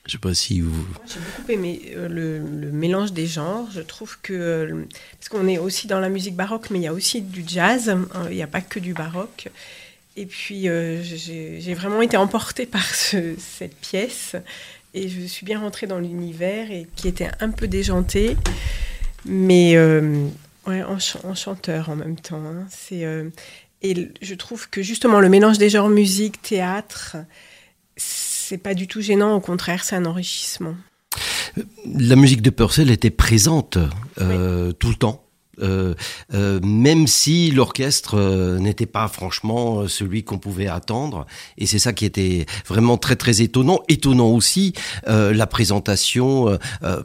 Je 0.07 0.13
sais 0.13 0.19
pas 0.19 0.35
si 0.35 0.61
vous. 0.61 0.85
J'ai 1.07 1.21
beaucoup 1.21 1.53
aimé 1.53 1.81
euh, 1.97 2.09
le, 2.09 2.73
mélange 2.73 3.13
des 3.13 3.27
genres. 3.27 3.69
Je 3.73 3.81
trouve 3.81 4.19
que. 4.21 4.87
Parce 5.19 5.29
qu'on 5.29 5.47
est 5.47 5.59
aussi 5.59 5.87
dans 5.87 6.01
la 6.01 6.09
musique 6.09 6.35
baroque, 6.35 6.71
mais 6.71 6.81
il 6.81 6.83
y 6.83 6.89
a 6.89 6.93
aussi 6.93 7.23
du 7.23 7.45
jazz. 7.47 7.89
hein, 7.89 8.07
Il 8.29 8.35
n'y 8.35 8.43
a 8.43 8.49
pas 8.49 8.61
que 8.61 8.81
du 8.81 8.95
baroque. 8.95 9.49
Et 10.17 10.27
puis, 10.27 10.69
euh, 10.69 11.03
j'ai 11.03 11.75
vraiment 11.75 12.03
été 12.03 12.17
emportée 12.17 12.67
par 12.67 12.95
ce- 12.95 13.35
cette 13.39 13.75
pièce. 13.77 14.37
Et 14.95 15.09
je 15.09 15.23
suis 15.23 15.47
bien 15.47 15.59
rentrée 15.61 15.87
dans 15.87 15.99
l'univers 15.99 16.71
et 16.71 16.87
qui 16.97 17.09
était 17.09 17.31
un 17.41 17.51
peu 17.51 17.67
déjanté. 17.67 18.37
Mais 19.25 19.75
euh, 19.77 20.27
ouais, 20.67 20.83
ench- 20.83 21.17
enchanteur 21.25 21.89
en 21.89 21.97
même 21.97 22.17
temps. 22.17 22.43
hein. 22.45 22.67
C'est. 22.71 23.05
euh, 23.05 23.31
et 23.81 24.11
je 24.21 24.35
trouve 24.35 24.69
que 24.69 24.83
justement 24.83 25.19
le 25.19 25.29
mélange 25.29 25.59
des 25.59 25.71
genres 25.71 25.89
musique, 25.89 26.41
théâtre, 26.43 27.17
c'est 27.97 28.59
pas 28.59 28.75
du 28.75 28.87
tout 28.87 29.01
gênant, 29.01 29.35
au 29.35 29.41
contraire, 29.41 29.83
c'est 29.83 29.97
un 29.97 30.05
enrichissement. 30.05 30.75
La 31.85 32.15
musique 32.17 32.43
de 32.43 32.51
Purcell 32.51 32.91
était 32.91 33.11
présente 33.11 33.79
euh, 34.21 34.73
tout 34.73 34.89
le 34.91 34.95
temps. 34.95 35.22
Euh, 35.61 35.95
euh, 36.33 36.61
même 36.63 37.07
si 37.07 37.51
l'orchestre 37.51 38.15
euh, 38.17 38.59
n'était 38.59 38.87
pas 38.87 39.07
franchement 39.09 39.81
euh, 39.81 39.89
celui 39.89 40.25
qu'on 40.25 40.39
pouvait 40.39 40.67
attendre, 40.67 41.27
et 41.59 41.67
c'est 41.67 41.79
ça 41.79 41.93
qui 41.93 42.07
était 42.07 42.47
vraiment 42.67 42.97
très 42.97 43.17
très 43.17 43.43
étonnant. 43.43 43.81
Étonnant 43.89 44.31
aussi 44.31 44.73
euh, 45.09 45.35
la 45.35 45.47
présentation, 45.47 46.59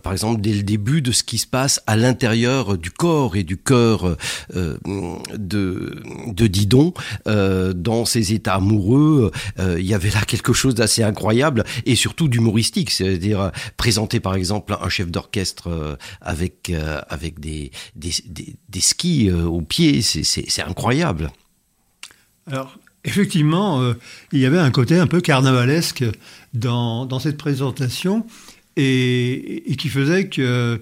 par 0.04 0.14
exemple 0.14 0.42
dès 0.42 0.54
le 0.54 0.64
début 0.64 1.02
de 1.02 1.12
ce 1.12 1.24
qui 1.24 1.38
se 1.38 1.48
passe 1.48 1.82
à 1.88 1.98
l'intérieur 1.98 2.78
du 2.78 2.92
corps 2.92 3.36
et 3.36 3.44
du 3.44 3.58
cœur 3.58 4.18
de, 4.54 6.02
de 6.28 6.48
Didon 6.48 6.94
dans 7.26 8.06
ses 8.06 8.34
états 8.34 8.56
amoureux. 8.56 9.32
Il 9.60 9.86
y 9.86 9.94
avait 9.94 10.10
là 10.10 10.22
quelque 10.22 10.54
chose 10.54 10.76
d'assez 10.76 11.04
incroyable 11.04 11.64
et 11.86 11.96
surtout 11.96 12.28
d'humoristique, 12.28 12.92
c'est-à-dire 12.92 13.52
présenter 13.76 14.20
par 14.20 14.36
exemple 14.36 14.78
un 14.80 14.90
chef 14.90 15.12
d'orchestre 15.12 15.98
avec 16.22 16.72
avec 17.10 17.40
des, 17.40 17.72
des 18.70 18.82
skis 18.82 19.32
aux 19.32 19.62
pieds, 19.62 20.02
c'est 20.02 20.62
incroyable. 20.62 21.32
Alors, 22.46 22.78
effectivement, 23.04 23.94
il 24.32 24.40
y 24.40 24.46
avait 24.46 24.60
un 24.60 24.72
côté 24.72 24.98
un 24.98 25.08
peu 25.08 25.22
carnavalesque 25.22 26.04
dans, 26.54 27.20
cette 27.20 27.38
présentation 27.38 28.26
et, 28.76 29.76
qui 29.78 29.90
faisait 29.90 30.30
que 30.30 30.82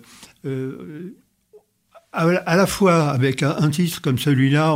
à, 2.15 2.55
la 2.55 2.67
fois 2.67 3.09
avec 3.09 3.43
un, 3.43 3.69
titre 3.69 4.01
comme 4.01 4.17
celui-là, 4.17 4.75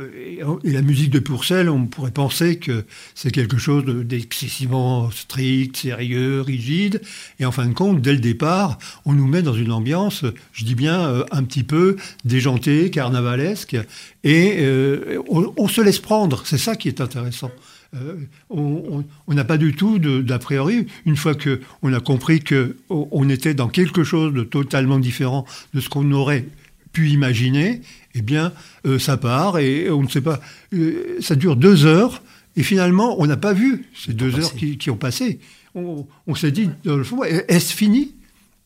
et 0.00 0.40
la 0.64 0.80
musique 0.80 1.10
de 1.10 1.18
Pourcel, 1.18 1.68
on 1.68 1.86
pourrait 1.86 2.12
penser 2.12 2.56
que 2.56 2.84
c'est 3.14 3.30
quelque 3.30 3.58
chose 3.58 3.84
d'excessivement 3.84 5.10
strict, 5.10 5.76
sérieux, 5.76 6.40
rigide. 6.40 7.02
Et 7.40 7.44
en 7.44 7.52
fin 7.52 7.66
de 7.66 7.74
compte, 7.74 8.00
dès 8.00 8.12
le 8.12 8.18
départ, 8.18 8.78
on 9.04 9.12
nous 9.12 9.26
met 9.26 9.42
dans 9.42 9.52
une 9.52 9.70
ambiance, 9.70 10.24
je 10.52 10.64
dis 10.64 10.74
bien, 10.74 11.00
euh, 11.00 11.24
un 11.30 11.44
petit 11.44 11.62
peu 11.62 11.96
déjantée, 12.24 12.90
carnavalesque. 12.90 13.76
Et 14.24 14.56
euh, 14.60 15.22
on, 15.28 15.68
se 15.68 15.82
laisse 15.82 15.98
prendre. 15.98 16.42
C'est 16.46 16.58
ça 16.58 16.74
qui 16.74 16.88
est 16.88 17.02
intéressant. 17.02 17.50
Euh, 17.94 18.16
on 18.48 19.04
n'a 19.28 19.44
pas 19.44 19.58
du 19.58 19.74
tout 19.74 19.98
d'a 19.98 20.38
priori, 20.38 20.86
une 21.04 21.16
fois 21.16 21.34
qu'on 21.34 21.92
a 21.92 22.00
compris 22.00 22.40
qu'on 22.42 23.28
était 23.28 23.52
dans 23.52 23.68
quelque 23.68 24.04
chose 24.04 24.32
de 24.32 24.42
totalement 24.42 24.98
différent 24.98 25.44
de 25.74 25.80
ce 25.80 25.90
qu'on 25.90 26.10
aurait 26.12 26.46
pu 26.92 27.10
imaginer, 27.10 27.80
eh 28.14 28.22
bien, 28.22 28.52
euh, 28.86 28.98
ça 28.98 29.16
part 29.16 29.58
et 29.58 29.90
on 29.90 30.02
ne 30.02 30.08
sait 30.08 30.20
pas. 30.20 30.40
Euh, 30.74 31.16
ça 31.20 31.34
dure 31.34 31.56
deux 31.56 31.86
heures 31.86 32.22
et 32.56 32.62
finalement, 32.62 33.20
on 33.20 33.26
n'a 33.26 33.36
pas 33.36 33.52
vu 33.52 33.86
ces 33.94 34.12
deux 34.12 34.38
heures 34.38 34.54
qui, 34.54 34.90
ont 34.90 34.96
passé. 34.96 35.40
On, 35.74 36.34
s'est 36.34 36.50
dit, 36.50 36.68
dans 36.84 36.96
le 36.96 37.04
fond, 37.04 37.22
est-ce 37.24 37.72
fini? 37.72 38.14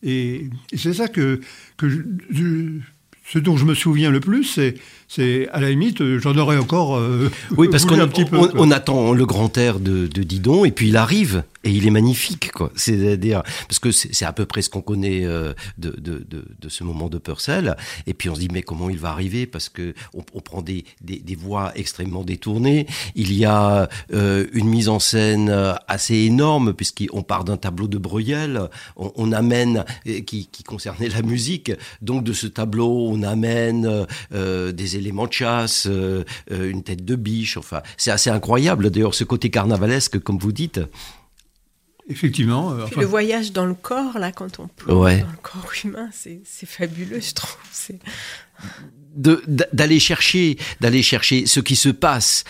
Et, 0.03 0.49
c'est 0.75 0.93
ça 0.93 1.07
que, 1.07 1.41
que 1.77 1.87
ce 3.25 3.39
dont 3.39 3.57
je 3.57 3.65
me 3.65 3.75
souviens 3.75 4.11
le 4.11 4.21
plus, 4.21 4.45
c'est 4.45 4.75
c'est 5.09 5.49
à 5.53 5.61
la 5.61 5.71
limite, 5.71 6.01
euh, 6.01 6.19
j'en 6.19 6.37
aurais 6.37 6.59
encore. 6.59 6.97
Euh, 6.97 7.31
oui, 7.57 7.69
parce 7.71 7.85
qu'on 7.85 7.99
on, 7.99 8.71
attend 8.71 9.13
le 9.13 9.25
grand 9.25 9.57
air 9.57 9.79
de, 9.79 10.07
Didon 10.07 10.65
et 10.65 10.73
puis 10.73 10.89
il 10.89 10.97
arrive 10.97 11.45
et 11.63 11.71
il 11.71 11.87
est 11.87 11.91
magnifique, 11.91 12.51
quoi. 12.53 12.73
C'est-à-dire 12.75 13.43
parce 13.69 13.79
que 13.79 13.93
c'est 13.93 14.25
à 14.25 14.33
peu 14.33 14.47
près 14.47 14.63
ce 14.63 14.71
qu'on 14.71 14.81
connaît 14.81 15.25
euh, 15.25 15.53
de, 15.79 15.91
de, 15.91 16.25
de, 16.29 16.69
ce 16.69 16.83
moment 16.83 17.09
de 17.09 17.19
Purcell. 17.19 17.77
Et 18.07 18.15
puis 18.15 18.29
on 18.29 18.35
se 18.35 18.41
dit 18.41 18.49
mais 18.53 18.63
comment 18.63 18.91
il 18.91 18.99
va 18.99 19.11
arriver? 19.11 19.47
Parce 19.47 19.69
que 19.69 19.95
on, 20.13 20.41
prend 20.41 20.63
des, 20.63 20.85
des, 21.03 21.19
des, 21.19 21.35
voix 21.37 21.73
extrêmement 21.77 22.25
détournées. 22.25 22.87
Il 23.15 23.33
y 23.33 23.45
a 23.45 23.89
une 24.13 24.69
mise 24.69 24.89
en 24.89 24.99
scène 24.99 25.51
assez 25.87 26.15
énorme 26.15 26.73
puisqu'on 26.73 27.23
part 27.23 27.45
d'un 27.45 27.57
tableau 27.57 27.87
de 27.87 27.99
Breuil, 27.99 28.37
on, 28.97 29.13
on 29.15 29.33
amène 29.33 29.85
qui, 30.05 30.47
qui 30.47 30.63
concernait 30.65 31.09
la 31.09 31.23
musique. 31.23 31.73
Donc 32.03 32.25
de 32.25 32.33
ce 32.33 32.47
tableau, 32.47 33.09
on 33.09 33.23
amène 33.23 34.07
des 34.33 34.96
éléments 34.97 35.27
de 35.27 35.33
chasse, 35.33 35.87
euh, 35.87 36.25
euh, 36.51 36.71
une 36.71 36.83
tête 36.83 37.05
de 37.05 37.17
biche. 37.17 37.57
Enfin, 37.57 37.83
c'est 37.97 38.11
assez 38.11 38.31
incroyable 38.31 38.91
d'ailleurs 38.91 39.15
ce 39.15 39.25
côté 39.25 39.51
carnavalesque, 39.51 40.19
comme 40.19 40.39
vous 40.39 40.53
dites. 40.53 40.81
Effectivement. 42.09 42.73
Euh, 42.73 42.87
le 42.97 43.05
voyage 43.05 43.53
dans 43.53 43.67
le 43.67 43.75
corps, 43.75 44.19
là, 44.19 44.33
quand 44.33 44.61
on 44.61 44.69
plonge 44.69 45.21
dans 45.21 45.27
le 45.27 45.39
corps 45.43 45.73
humain, 45.85 46.09
c'est 46.13 46.67
fabuleux, 46.67 47.21
je 47.21 47.35
trouve. 47.35 47.57
D'aller 49.17 49.99
chercher, 49.99 50.59
d'aller 50.81 51.03
chercher 51.03 51.47
ce 51.47 51.61
qui 51.61 51.75
se 51.75 51.89
passe 51.89 52.45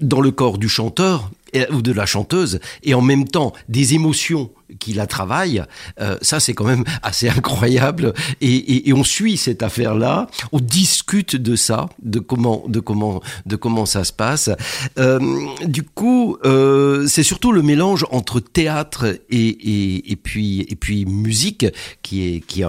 dans 0.00 0.20
le 0.20 0.30
corps 0.30 0.58
du 0.58 0.68
chanteur 0.68 1.30
ou 1.70 1.82
de 1.82 1.92
la 1.92 2.06
chanteuse, 2.06 2.60
et 2.82 2.94
en 2.94 3.00
même 3.00 3.26
temps 3.26 3.52
des 3.68 3.94
émotions 3.94 4.50
qui 4.78 4.92
la 4.92 5.06
travaillent, 5.06 5.62
euh, 6.00 6.16
ça 6.22 6.40
c'est 6.40 6.54
quand 6.54 6.64
même 6.64 6.84
assez 7.02 7.28
incroyable. 7.28 8.14
Et, 8.40 8.92
on 8.94 9.02
suit 9.02 9.36
cette 9.36 9.64
affaire-là, 9.64 10.28
on 10.52 10.60
discute 10.60 11.34
de 11.34 11.56
ça, 11.56 11.88
de 12.00 12.20
comment, 12.20 12.64
de 12.68 12.78
comment, 12.78 13.20
de 13.44 13.56
comment 13.56 13.86
ça 13.86 14.04
se 14.04 14.12
passe. 14.12 14.50
Euh, 14.98 15.18
du 15.64 15.82
coup, 15.82 16.36
euh, 16.44 17.08
c'est 17.08 17.24
surtout 17.24 17.50
le 17.50 17.62
mélange 17.62 18.06
entre 18.12 18.38
théâtre 18.38 19.18
et, 19.30 20.12
et, 20.12 20.16
puis, 20.16 20.60
et 20.68 20.76
puis 20.76 21.06
musique 21.06 21.66
qui 22.02 22.22
est, 22.22 22.40
qui 22.40 22.62
est 22.62 22.66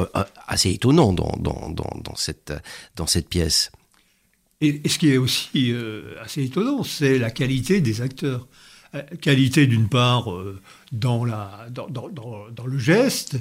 assez 0.48 0.72
étonnant 0.72 1.14
dans, 1.14 1.36
dans, 1.40 1.70
dans, 1.70 2.16
cette, 2.16 2.54
dans 2.96 3.06
cette 3.06 3.30
pièce. 3.30 3.72
Et, 4.62 4.82
ce 4.90 4.98
qui 4.98 5.12
est 5.12 5.18
aussi 5.18 5.76
assez 6.24 6.44
étonnant, 6.44 6.84
c'est 6.84 7.20
la 7.20 7.30
qualité 7.30 7.82
des 7.82 8.02
acteurs. 8.02 8.48
Euh, 8.96 9.02
qualité 9.22 9.68
d'une 9.68 9.88
part 9.88 10.32
euh, 10.32 10.60
dans, 10.92 11.26
la, 11.26 11.68
dans, 11.70 11.88
dans, 11.88 12.10
dans, 12.10 12.66
le 12.66 12.78
geste, 12.78 13.38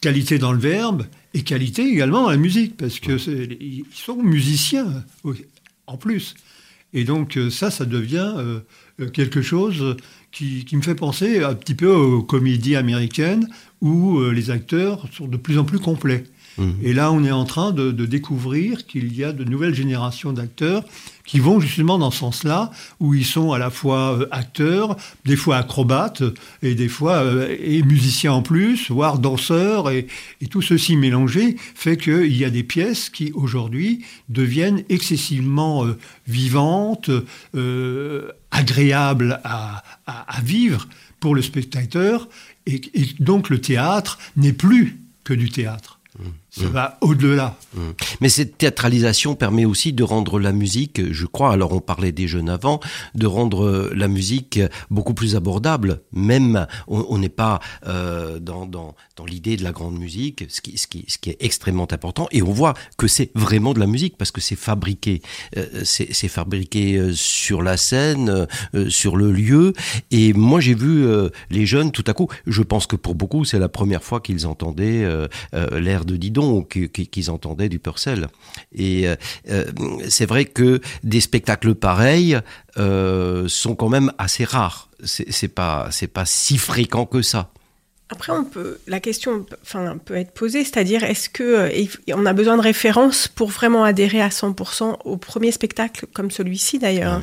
qualité 0.00 0.38
dans 0.38 0.52
le 0.52 0.58
verbe 0.58 1.06
et 1.32 1.42
qualité 1.42 1.82
également 1.88 2.24
dans 2.24 2.30
la 2.30 2.36
musique, 2.36 2.76
parce 2.76 3.00
qu'ils 3.00 3.84
sont 3.92 4.22
musiciens 4.22 5.04
en 5.86 5.96
plus. 5.96 6.34
Et 6.92 7.04
donc 7.04 7.36
euh, 7.36 7.50
ça, 7.50 7.70
ça 7.70 7.84
devient 7.84 8.34
quelque 9.12 9.42
chose 9.42 9.96
qui, 10.30 10.64
qui, 10.64 10.76
me 10.76 10.82
fait 10.82 10.94
penser 10.94 11.42
un 11.42 11.54
petit 11.54 11.74
peu 11.74 11.92
aux 11.92 12.22
comédies 12.22 12.76
américaines 12.76 13.48
où 13.80 14.22
les 14.30 14.50
acteurs 14.50 15.08
sont 15.12 15.26
de 15.26 15.36
plus 15.36 15.58
en 15.58 15.64
plus 15.64 15.80
complets. 15.80 16.24
Et 16.82 16.92
là, 16.92 17.10
on 17.10 17.24
est 17.24 17.32
en 17.32 17.44
train 17.44 17.72
de, 17.72 17.90
découvrir 18.04 18.86
qu'il 18.86 19.16
y 19.16 19.24
a 19.24 19.32
de 19.32 19.44
nouvelles 19.44 19.74
générations 19.74 20.32
d'acteurs 20.32 20.84
qui 21.24 21.40
vont 21.40 21.58
justement 21.58 21.98
dans 21.98 22.10
ce 22.10 22.18
sens-là, 22.18 22.70
où 23.00 23.14
ils 23.14 23.24
sont 23.24 23.52
à 23.52 23.58
la 23.58 23.70
fois 23.70 24.18
euh, 24.18 24.28
acteurs, 24.30 24.96
des 25.24 25.36
fois 25.36 25.56
acrobates, 25.56 26.22
et 26.62 26.74
des 26.74 26.88
fois 26.88 27.14
euh, 27.14 27.82
musiciens 27.84 28.34
en 28.34 28.42
plus, 28.42 28.90
voire 28.90 29.18
danseurs, 29.18 29.90
et, 29.90 30.06
tout 30.50 30.60
ceci 30.60 30.96
mélangé 30.96 31.56
fait 31.74 31.96
qu'il 31.96 32.36
y 32.36 32.44
a 32.44 32.50
des 32.50 32.62
pièces 32.62 33.08
qui 33.08 33.32
aujourd'hui 33.32 34.04
deviennent 34.28 34.84
excessivement 34.90 35.86
euh, 35.86 35.98
vivantes, 36.28 37.10
agréables 38.50 39.40
à, 39.44 39.82
vivre 40.42 40.86
pour 41.20 41.34
le 41.34 41.42
spectateur, 41.42 42.28
et 42.66 42.80
donc 43.18 43.48
le 43.48 43.60
théâtre 43.60 44.18
n'est 44.36 44.52
plus 44.52 45.00
que 45.24 45.32
du 45.32 45.50
théâtre. 45.50 45.98
Ça 46.56 46.68
va 46.68 46.98
au-delà. 47.00 47.56
Mmh. 47.74 47.80
Mais 48.20 48.28
cette 48.28 48.58
théâtralisation 48.58 49.34
permet 49.34 49.64
aussi 49.64 49.92
de 49.92 50.04
rendre 50.04 50.38
la 50.38 50.52
musique, 50.52 51.12
je 51.12 51.26
crois, 51.26 51.52
alors 51.52 51.72
on 51.72 51.80
parlait 51.80 52.12
des 52.12 52.28
jeunes 52.28 52.48
avant, 52.48 52.78
de 53.14 53.26
rendre 53.26 53.90
la 53.94 54.06
musique 54.06 54.60
beaucoup 54.88 55.14
plus 55.14 55.34
abordable. 55.34 56.02
Même, 56.12 56.66
on 56.86 57.18
n'est 57.18 57.28
pas 57.28 57.58
euh, 57.86 58.38
dans, 58.38 58.66
dans, 58.66 58.94
dans 59.16 59.24
l'idée 59.24 59.56
de 59.56 59.64
la 59.64 59.72
grande 59.72 59.98
musique, 59.98 60.44
ce 60.48 60.60
qui, 60.60 60.78
ce, 60.78 60.86
qui, 60.86 61.04
ce 61.08 61.18
qui 61.18 61.30
est 61.30 61.36
extrêmement 61.40 61.88
important. 61.90 62.28
Et 62.30 62.42
on 62.42 62.52
voit 62.52 62.74
que 62.96 63.08
c'est 63.08 63.30
vraiment 63.34 63.74
de 63.74 63.80
la 63.80 63.86
musique 63.86 64.16
parce 64.16 64.30
que 64.30 64.40
c'est 64.40 64.56
fabriqué. 64.56 65.22
Euh, 65.56 65.82
c'est 65.84 66.28
fabriqué 66.28 66.96
euh, 66.96 67.12
sur 67.12 67.62
la 67.62 67.76
scène, 67.76 68.46
euh, 68.74 68.90
sur 68.90 69.16
le 69.16 69.32
lieu. 69.32 69.72
Et 70.10 70.32
moi, 70.32 70.60
j'ai 70.60 70.74
vu 70.74 71.06
les 71.50 71.66
jeunes, 71.66 71.90
tout 71.92 72.04
à 72.06 72.12
coup, 72.12 72.28
je 72.46 72.62
pense 72.62 72.86
que 72.86 72.96
pour 72.96 73.14
beaucoup, 73.14 73.44
c'est 73.44 73.58
la 73.58 73.68
première 73.68 74.02
fois 74.02 74.20
qu'ils 74.20 74.46
entendaient 74.46 75.06
l'air 75.72 76.04
de 76.04 76.16
Didon 76.16 76.43
qu'ils 76.62 77.30
entendaient 77.30 77.68
du 77.68 77.78
Purcell. 77.78 78.28
Et 78.74 79.08
euh, 79.08 79.16
euh, 79.50 79.64
c'est 80.08 80.26
vrai 80.26 80.44
que 80.44 80.80
des 81.02 81.20
spectacles 81.20 81.74
pareils 81.74 82.38
euh, 82.76 83.48
sont 83.48 83.74
quand 83.74 83.88
même 83.88 84.12
assez 84.18 84.44
rares. 84.44 84.88
C'est 85.04 85.48
pas, 85.48 85.88
c'est 85.90 86.06
pas 86.06 86.24
si 86.24 86.56
fréquent 86.56 87.04
que 87.04 87.20
ça. 87.20 87.50
Après, 88.10 88.32
on 88.32 88.44
peut, 88.44 88.78
la 88.86 89.00
question 89.00 89.46
enfin, 89.62 89.96
peut 89.96 90.14
être 90.14 90.32
posée, 90.32 90.62
c'est-à-dire 90.62 91.02
est-ce 91.04 91.28
que 91.28 91.70
on 92.14 92.26
a 92.26 92.32
besoin 92.32 92.56
de 92.56 92.62
références 92.62 93.28
pour 93.28 93.48
vraiment 93.48 93.82
adhérer 93.82 94.20
à 94.20 94.28
100% 94.28 94.98
au 95.04 95.16
premier 95.16 95.50
spectacle 95.50 96.06
comme 96.12 96.30
celui-ci 96.30 96.78
d'ailleurs? 96.78 97.22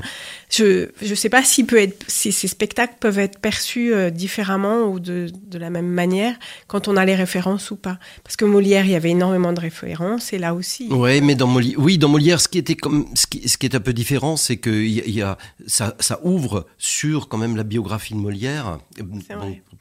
Je 0.51 0.89
ne 1.01 1.15
sais 1.15 1.29
pas 1.29 1.43
si, 1.43 1.63
peut 1.63 1.77
être, 1.77 2.03
si 2.07 2.31
ces 2.31 2.47
spectacles 2.47 2.95
peuvent 2.99 3.19
être 3.19 3.39
perçus 3.39 3.93
euh, 3.93 4.09
différemment 4.09 4.83
ou 4.83 4.99
de, 4.99 5.27
de, 5.47 5.57
la 5.57 5.69
même 5.69 5.87
manière 5.87 6.35
quand 6.67 6.87
on 6.87 6.97
a 6.97 7.05
les 7.05 7.15
références 7.15 7.71
ou 7.71 7.77
pas. 7.77 7.99
Parce 8.23 8.35
que 8.35 8.45
Molière, 8.45 8.85
il 8.85 8.91
y 8.91 8.95
avait 8.95 9.11
énormément 9.11 9.53
de 9.53 9.59
références 9.59 10.33
et 10.33 10.37
là 10.37 10.53
aussi. 10.53 10.87
Ouais, 10.89 11.21
mais 11.21 11.35
dans 11.35 11.47
Molière, 11.47 11.79
oui, 11.79 11.97
dans 11.97 12.09
Molière, 12.09 12.41
ce 12.41 12.47
qui 12.47 12.57
était 12.57 12.75
comme, 12.75 13.07
ce 13.15 13.27
qui, 13.27 13.47
ce 13.47 13.57
qui 13.57 13.65
est 13.65 13.75
un 13.75 13.79
peu 13.79 13.93
différent, 13.93 14.35
c'est 14.35 14.57
que 14.57 14.69
y, 14.69 15.09
y 15.09 15.21
a, 15.21 15.37
ça, 15.67 15.95
ça, 15.99 16.19
ouvre 16.23 16.67
sur 16.77 17.29
quand 17.29 17.37
même 17.37 17.55
la 17.55 17.63
biographie 17.63 18.13
de 18.13 18.19
Molière. 18.19 18.79
Bon, 18.99 19.19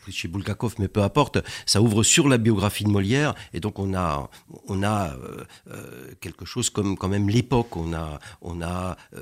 chez 0.08 0.28
Bulgakov, 0.28 0.74
mais 0.78 0.88
peu 0.88 1.02
importe, 1.02 1.38
ça 1.66 1.82
ouvre 1.82 2.02
sur 2.02 2.28
la 2.28 2.38
biographie 2.38 2.84
de 2.84 2.88
Molière 2.90 3.34
et 3.52 3.60
donc 3.60 3.78
on 3.78 3.94
a, 3.94 4.30
on 4.66 4.82
a 4.82 5.14
euh, 5.14 5.44
euh 5.70 6.10
quelque 6.20 6.44
chose 6.44 6.70
comme 6.70 6.96
quand 6.96 7.08
même 7.08 7.28
l'époque. 7.28 7.76
On 7.76 7.92
a, 7.92 8.18
on 8.42 8.62
a 8.62 8.96
euh, 9.14 9.20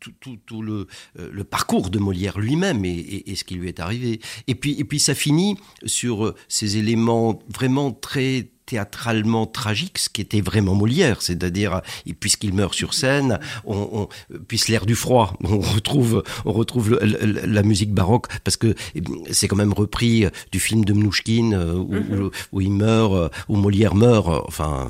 tout, 0.00 0.12
tout, 0.20 0.38
tout 0.46 0.62
le 0.62 0.81
euh, 1.18 1.28
le, 1.32 1.44
parcours 1.44 1.90
de 1.90 1.98
Molière 1.98 2.38
lui-même 2.38 2.84
et, 2.84 3.34
ce 3.34 3.44
qui 3.44 3.54
lui 3.54 3.68
est 3.68 3.80
arrivé. 3.80 4.20
Et 4.46 4.54
puis, 4.54 4.78
et 4.78 4.84
puis 4.84 4.98
ça 4.98 5.14
finit 5.14 5.56
sur 5.84 6.26
euh, 6.26 6.34
ces 6.48 6.76
éléments 6.76 7.38
vraiment 7.48 7.90
très 7.92 8.51
théâtralement 8.66 9.46
tragique, 9.46 9.98
ce 9.98 10.08
qui 10.08 10.20
était 10.20 10.40
vraiment 10.40 10.74
Molière, 10.74 11.22
c'est-à-dire 11.22 11.82
puisqu'il 12.20 12.54
meurt 12.54 12.74
sur 12.74 12.94
scène, 12.94 13.38
on, 13.64 14.08
puisse 14.48 14.68
l'air 14.68 14.86
du 14.86 14.94
froid, 14.94 15.36
on 15.44 15.58
retrouve, 15.60 16.22
on 16.44 16.52
retrouve 16.52 16.98
la 17.00 17.62
musique 17.62 17.92
baroque 17.92 18.26
parce 18.44 18.56
que 18.56 18.74
c'est 19.30 19.48
quand 19.48 19.56
même 19.56 19.72
repris 19.72 20.26
du 20.50 20.60
film 20.60 20.84
de 20.84 20.92
Mnouchkine 20.92 21.54
euh, 21.54 21.74
où, 21.74 21.94
mhm. 21.94 22.30
où, 22.52 22.60
il 22.60 22.72
meurt, 22.72 23.12
euh, 23.14 23.28
où 23.48 23.56
Molière 23.56 23.94
meurt, 23.94 24.28
euh, 24.28 24.40
enfin 24.46 24.88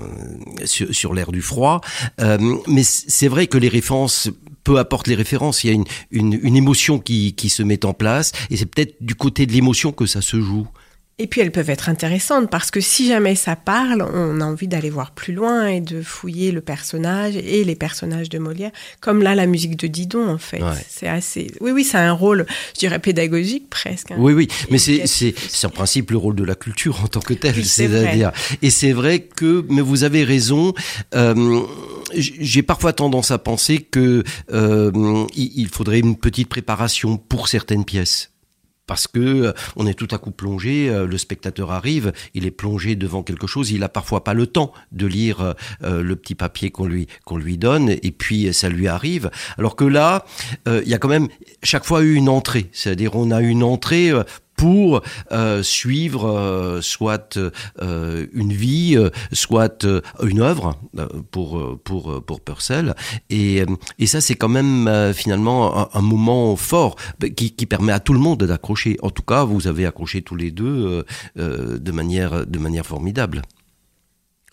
sur, 0.64 0.94
sur 0.94 1.14
l'air 1.14 1.32
du 1.32 1.42
froid. 1.42 1.80
mais 2.18 2.82
c'est 2.82 3.28
vrai 3.28 3.46
que 3.46 3.58
les 3.58 3.68
références 3.68 4.30
peu 4.64 4.78
importe 4.78 5.08
les 5.08 5.16
références, 5.16 5.64
il 5.64 5.66
y 5.66 5.70
a 5.70 5.74
une, 5.74 5.84
une, 6.10 6.38
une 6.40 6.56
émotion 6.56 7.00
qui, 7.00 7.34
qui 7.34 7.48
se 7.48 7.64
met 7.64 7.84
en 7.84 7.94
place, 7.94 8.32
et 8.48 8.56
c'est 8.56 8.66
peut-être 8.66 8.94
du 9.00 9.14
côté 9.16 9.44
de 9.46 9.52
l'émotion 9.52 9.90
que 9.90 10.06
ça 10.06 10.22
se 10.22 10.40
joue. 10.40 10.68
Et 11.18 11.26
puis 11.26 11.40
elles 11.40 11.52
peuvent 11.52 11.70
être 11.70 11.88
intéressantes 11.88 12.50
parce 12.50 12.70
que 12.70 12.80
si 12.80 13.06
jamais 13.06 13.34
ça 13.34 13.54
parle, 13.54 14.02
on 14.02 14.40
a 14.40 14.44
envie 14.44 14.66
d'aller 14.66 14.90
voir 14.90 15.12
plus 15.12 15.34
loin 15.34 15.66
et 15.66 15.80
de 15.80 16.02
fouiller 16.02 16.52
le 16.52 16.60
personnage 16.60 17.36
et 17.36 17.64
les 17.64 17.76
personnages 17.76 18.28
de 18.28 18.38
Molière. 18.38 18.70
Comme 19.00 19.22
là, 19.22 19.34
la 19.34 19.46
musique 19.46 19.76
de 19.76 19.86
Didon, 19.86 20.28
en 20.28 20.38
fait. 20.38 20.62
C'est 20.88 21.08
assez. 21.08 21.52
Oui, 21.60 21.70
oui, 21.70 21.84
c'est 21.84 21.98
un 21.98 22.12
rôle, 22.12 22.46
je 22.74 22.80
dirais, 22.80 22.98
pédagogique 22.98 23.68
presque. 23.68 24.10
Hein. 24.10 24.16
Oui, 24.18 24.32
oui, 24.32 24.48
mais 24.70 24.78
c'est 24.78 25.06
c'est 25.06 25.66
en 25.66 25.70
principe 25.70 26.10
le 26.10 26.16
rôle 26.16 26.34
de 26.34 26.44
la 26.44 26.54
culture 26.54 27.02
en 27.04 27.08
tant 27.08 27.20
que 27.20 27.34
tel, 27.34 27.64
c'est-à-dire. 27.64 28.32
Et 28.62 28.70
c'est 28.70 28.92
vrai 28.92 29.20
que, 29.20 29.64
mais 29.68 29.82
vous 29.82 30.04
avez 30.04 30.24
raison. 30.24 30.72
Euh, 31.14 31.60
j'ai 32.14 32.62
parfois 32.62 32.92
tendance 32.92 33.30
à 33.30 33.38
penser 33.38 33.78
que 33.78 34.22
euh, 34.52 35.26
il 35.34 35.68
faudrait 35.68 36.00
une 36.00 36.16
petite 36.16 36.48
préparation 36.48 37.16
pour 37.16 37.48
certaines 37.48 37.84
pièces 37.84 38.31
parce 38.86 39.06
que 39.06 39.20
euh, 39.20 39.52
on 39.76 39.86
est 39.86 39.94
tout 39.94 40.08
à 40.10 40.18
coup 40.18 40.30
plongé, 40.30 40.88
euh, 40.88 41.06
le 41.06 41.18
spectateur 41.18 41.70
arrive, 41.70 42.12
il 42.34 42.46
est 42.46 42.50
plongé 42.50 42.96
devant 42.96 43.22
quelque 43.22 43.46
chose, 43.46 43.70
il 43.70 43.82
a 43.82 43.88
parfois 43.88 44.24
pas 44.24 44.34
le 44.34 44.46
temps 44.46 44.72
de 44.90 45.06
lire 45.06 45.54
euh, 45.82 46.02
le 46.02 46.16
petit 46.16 46.34
papier 46.34 46.70
qu'on 46.70 46.86
lui 46.86 47.06
qu'on 47.24 47.36
lui 47.36 47.58
donne 47.58 47.90
et 47.90 48.10
puis 48.10 48.52
ça 48.52 48.68
lui 48.68 48.88
arrive. 48.88 49.30
Alors 49.58 49.76
que 49.76 49.84
là, 49.84 50.24
il 50.66 50.88
y 50.88 50.94
a 50.94 50.98
quand 50.98 51.08
même 51.08 51.28
chaque 51.62 51.84
fois 51.84 52.02
eu 52.02 52.14
une 52.14 52.28
entrée, 52.28 52.68
c'est-à-dire 52.72 53.14
on 53.14 53.30
a 53.30 53.40
une 53.40 53.62
entrée 53.62 54.12
pour 54.62 55.02
euh, 55.32 55.60
suivre 55.64 56.30
euh, 56.30 56.80
soit 56.80 57.36
euh, 57.36 58.26
une 58.32 58.52
vie, 58.52 58.96
soit 59.32 59.84
une 60.22 60.40
œuvre 60.40 60.78
pour 61.32 61.80
pour 61.82 62.22
pour 62.24 62.40
Purcell. 62.40 62.94
Et, 63.28 63.64
et 63.98 64.06
ça, 64.06 64.20
c'est 64.20 64.36
quand 64.36 64.48
même 64.48 65.12
finalement 65.14 65.92
un, 65.92 66.00
moment 66.00 66.54
fort 66.54 66.94
qui, 67.36 67.50
qui, 67.50 67.66
permet 67.66 67.92
à 67.92 67.98
tout 67.98 68.12
le 68.12 68.20
monde 68.20 68.44
d'accrocher. 68.44 68.98
En 69.02 69.10
tout 69.10 69.24
cas, 69.24 69.42
vous 69.42 69.66
avez 69.66 69.84
accroché 69.84 70.22
tous 70.22 70.36
les 70.36 70.52
deux 70.52 71.04
de 71.36 71.92
manière 71.92 72.46
de 72.46 72.58
manière 72.60 72.86
formidable 72.86 73.42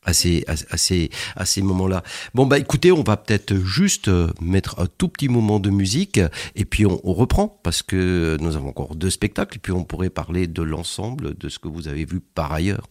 à 0.03 0.13
ces, 0.13 0.43
à, 0.47 0.77
ces, 0.77 1.09
à 1.35 1.45
ces 1.45 1.61
moments-là. 1.61 2.03
Bon, 2.33 2.45
bah 2.45 2.57
écoutez, 2.57 2.91
on 2.91 3.03
va 3.03 3.17
peut-être 3.17 3.55
juste 3.55 4.07
euh, 4.07 4.29
mettre 4.41 4.79
un 4.79 4.87
tout 4.97 5.09
petit 5.09 5.29
moment 5.29 5.59
de 5.59 5.69
musique 5.69 6.19
et 6.55 6.65
puis 6.65 6.85
on, 6.85 6.99
reprend 7.03 7.59
parce 7.63 7.81
que 7.83 8.37
nous 8.39 8.55
avons 8.55 8.69
encore 8.69 8.95
deux 8.95 9.09
spectacles 9.09 9.57
et 9.57 9.59
puis 9.59 9.71
on 9.71 9.83
pourrait 9.83 10.09
parler 10.09 10.47
de 10.47 10.61
l'ensemble 10.61 11.37
de 11.37 11.49
ce 11.49 11.59
que 11.59 11.67
vous 11.67 11.87
avez 11.87 12.05
vu 12.05 12.21
par 12.21 12.51
ailleurs. 12.51 12.87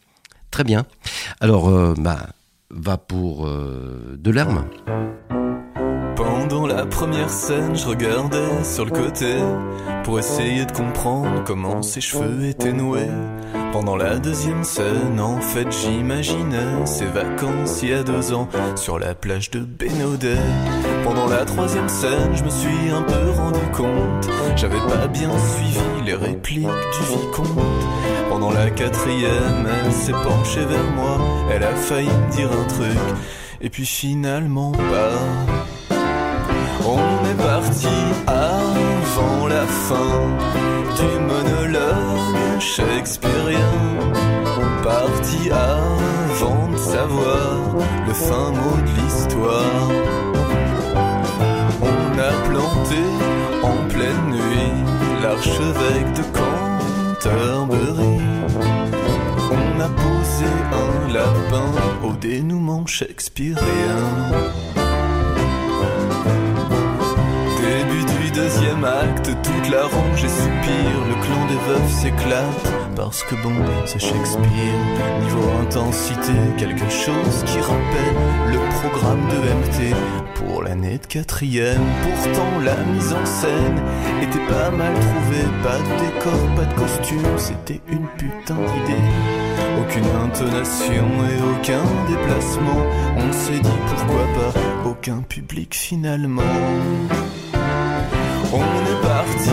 Très 0.50 0.64
bien. 0.64 0.86
Alors, 1.40 1.68
euh, 1.68 1.94
bah, 1.96 2.30
va 2.70 2.98
pour 2.98 3.46
euh, 3.46 4.16
de 4.18 4.30
l'herbe. 4.30 4.64
Pendant 6.18 6.66
la 6.66 6.84
première 6.84 7.30
scène, 7.30 7.76
je 7.76 7.86
regardais 7.86 8.64
sur 8.64 8.84
le 8.84 8.90
côté 8.90 9.36
pour 10.02 10.18
essayer 10.18 10.64
de 10.64 10.72
comprendre 10.72 11.44
comment 11.46 11.80
ses 11.80 12.00
cheveux 12.00 12.44
étaient 12.48 12.72
noués. 12.72 13.06
Pendant 13.70 13.94
la 13.94 14.18
deuxième 14.18 14.64
scène, 14.64 15.20
en 15.20 15.40
fait, 15.40 15.70
j'imaginais 15.70 16.84
ses 16.86 17.04
vacances 17.04 17.82
il 17.84 17.90
y 17.90 17.94
a 17.94 18.02
deux 18.02 18.32
ans 18.32 18.48
sur 18.74 18.98
la 18.98 19.14
plage 19.14 19.52
de 19.52 19.60
Bénodet. 19.60 20.42
Pendant 21.04 21.28
la 21.28 21.44
troisième 21.44 21.88
scène, 21.88 22.34
je 22.34 22.42
me 22.42 22.50
suis 22.50 22.90
un 22.92 23.02
peu 23.02 23.30
rendu 23.30 23.60
compte, 23.72 24.28
j'avais 24.56 24.80
pas 24.88 25.06
bien 25.06 25.30
suivi 25.38 26.04
les 26.04 26.14
répliques 26.14 26.66
du 26.66 27.16
vicomte. 27.16 27.62
Pendant 28.28 28.50
la 28.50 28.70
quatrième, 28.70 29.68
elle 29.84 29.92
s'est 29.92 30.10
penchée 30.10 30.64
vers 30.64 30.90
moi, 30.96 31.16
elle 31.52 31.62
a 31.62 31.76
failli 31.76 32.08
me 32.08 32.32
dire 32.32 32.50
un 32.50 32.64
truc, 32.64 32.98
et 33.60 33.70
puis 33.70 33.86
finalement 33.86 34.72
pas. 34.72 35.12
On 35.46 35.47
du 39.88 41.18
monologue 41.20 42.60
shakespearien. 42.60 43.58
Parti 44.82 45.50
avant 45.50 46.68
de 46.70 46.76
savoir 46.76 47.74
le 48.06 48.12
fin 48.12 48.50
mot 48.50 48.76
de 48.84 48.90
l'histoire. 49.00 49.88
On 51.80 52.18
a 52.18 52.32
planté 52.48 53.02
en 53.62 53.88
pleine 53.88 54.30
nuit 54.30 54.76
l'archevêque 55.22 56.12
de 56.16 56.24
Canterbury. 56.36 58.20
On 59.50 59.80
a 59.80 59.88
posé 59.88 60.50
un 60.84 61.12
lapin 61.14 61.72
au 62.04 62.12
dénouement 62.12 62.84
shakespearien. 62.84 64.04
Soupire, 70.38 71.00
le 71.08 71.16
clan 71.24 71.46
des 71.46 71.60
veufs 71.66 71.92
s'éclate, 72.00 72.72
parce 72.96 73.22
que 73.24 73.34
bon, 73.36 73.54
c'est 73.86 73.98
Shakespeare. 73.98 74.78
Niveau 75.22 75.50
intensité, 75.62 76.32
quelque 76.56 76.88
chose 76.90 77.44
qui 77.46 77.58
rappelle 77.60 78.16
le 78.52 78.58
programme 78.80 79.24
de 79.28 79.38
MT 79.60 79.94
pour 80.36 80.62
l'année 80.62 80.98
de 80.98 81.06
quatrième. 81.06 81.86
Pourtant, 82.02 82.58
la 82.64 82.76
mise 82.92 83.12
en 83.12 83.26
scène 83.26 83.78
était 84.22 84.46
pas 84.52 84.70
mal 84.70 84.94
trouvée, 84.94 85.48
pas 85.62 85.78
de 85.78 85.92
décor, 86.04 86.40
pas 86.56 86.64
de 86.64 86.74
costume, 86.74 87.38
c'était 87.38 87.80
une 87.88 88.06
putain 88.16 88.54
d'idée. 88.54 89.06
Aucune 89.80 90.10
intonation 90.24 91.06
et 91.30 91.38
aucun 91.52 91.84
déplacement, 92.08 92.82
on 93.16 93.32
s'est 93.32 93.60
dit 93.60 93.78
pourquoi 93.88 94.24
pas 94.34 94.88
aucun 94.88 95.22
public 95.28 95.74
finalement. 95.74 96.42
On 98.52 98.62
est 98.62 99.02
parti 99.02 99.50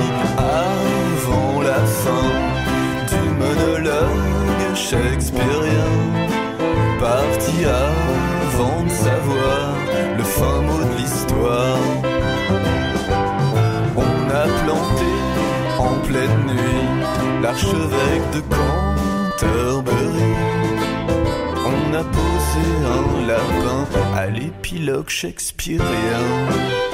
shakespearien. 4.95 5.93
Parti 6.99 7.65
avant 7.65 8.84
de 8.84 8.89
savoir 8.89 9.75
le 10.17 10.23
fin 10.23 10.62
mot 10.62 10.84
de 10.84 10.97
l'histoire. 10.97 11.79
On 13.97 14.15
a 14.41 14.45
planté 14.63 15.12
en 15.79 15.95
pleine 16.08 16.41
nuit 16.47 16.88
l'archevêque 17.41 18.27
de 18.36 18.41
Canterbury. 18.55 20.34
On 21.71 21.93
a 21.93 22.03
posé 22.03 22.65
un 22.97 23.27
lapin 23.27 23.81
à 24.15 24.27
l'épilogue 24.27 25.10
shakespearien. 25.10 26.84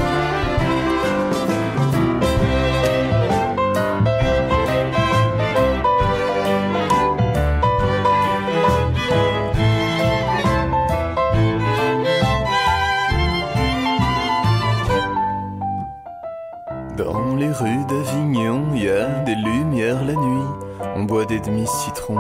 On 21.42 21.44
boit 21.44 21.54
des 21.54 21.58
demi-citrons 21.58 22.20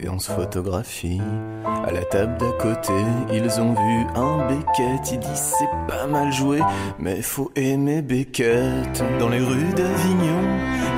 et 0.00 0.08
on 0.08 0.18
se 0.18 0.30
photographie. 0.30 1.20
À 1.64 1.90
la 1.90 2.04
table 2.04 2.36
d'à 2.38 2.52
côté, 2.52 2.92
ils 3.32 3.60
ont 3.60 3.72
vu 3.72 4.06
un 4.14 4.48
Beckett. 4.48 5.12
Ils 5.12 5.18
disent 5.18 5.54
c'est 5.58 5.88
pas 5.88 6.06
mal 6.06 6.32
joué, 6.32 6.60
mais 6.98 7.22
faut 7.22 7.50
aimer 7.56 8.02
Beckett. 8.02 9.02
Dans 9.18 9.28
les 9.28 9.40
rues 9.40 9.72
d'Avignon, 9.74 10.42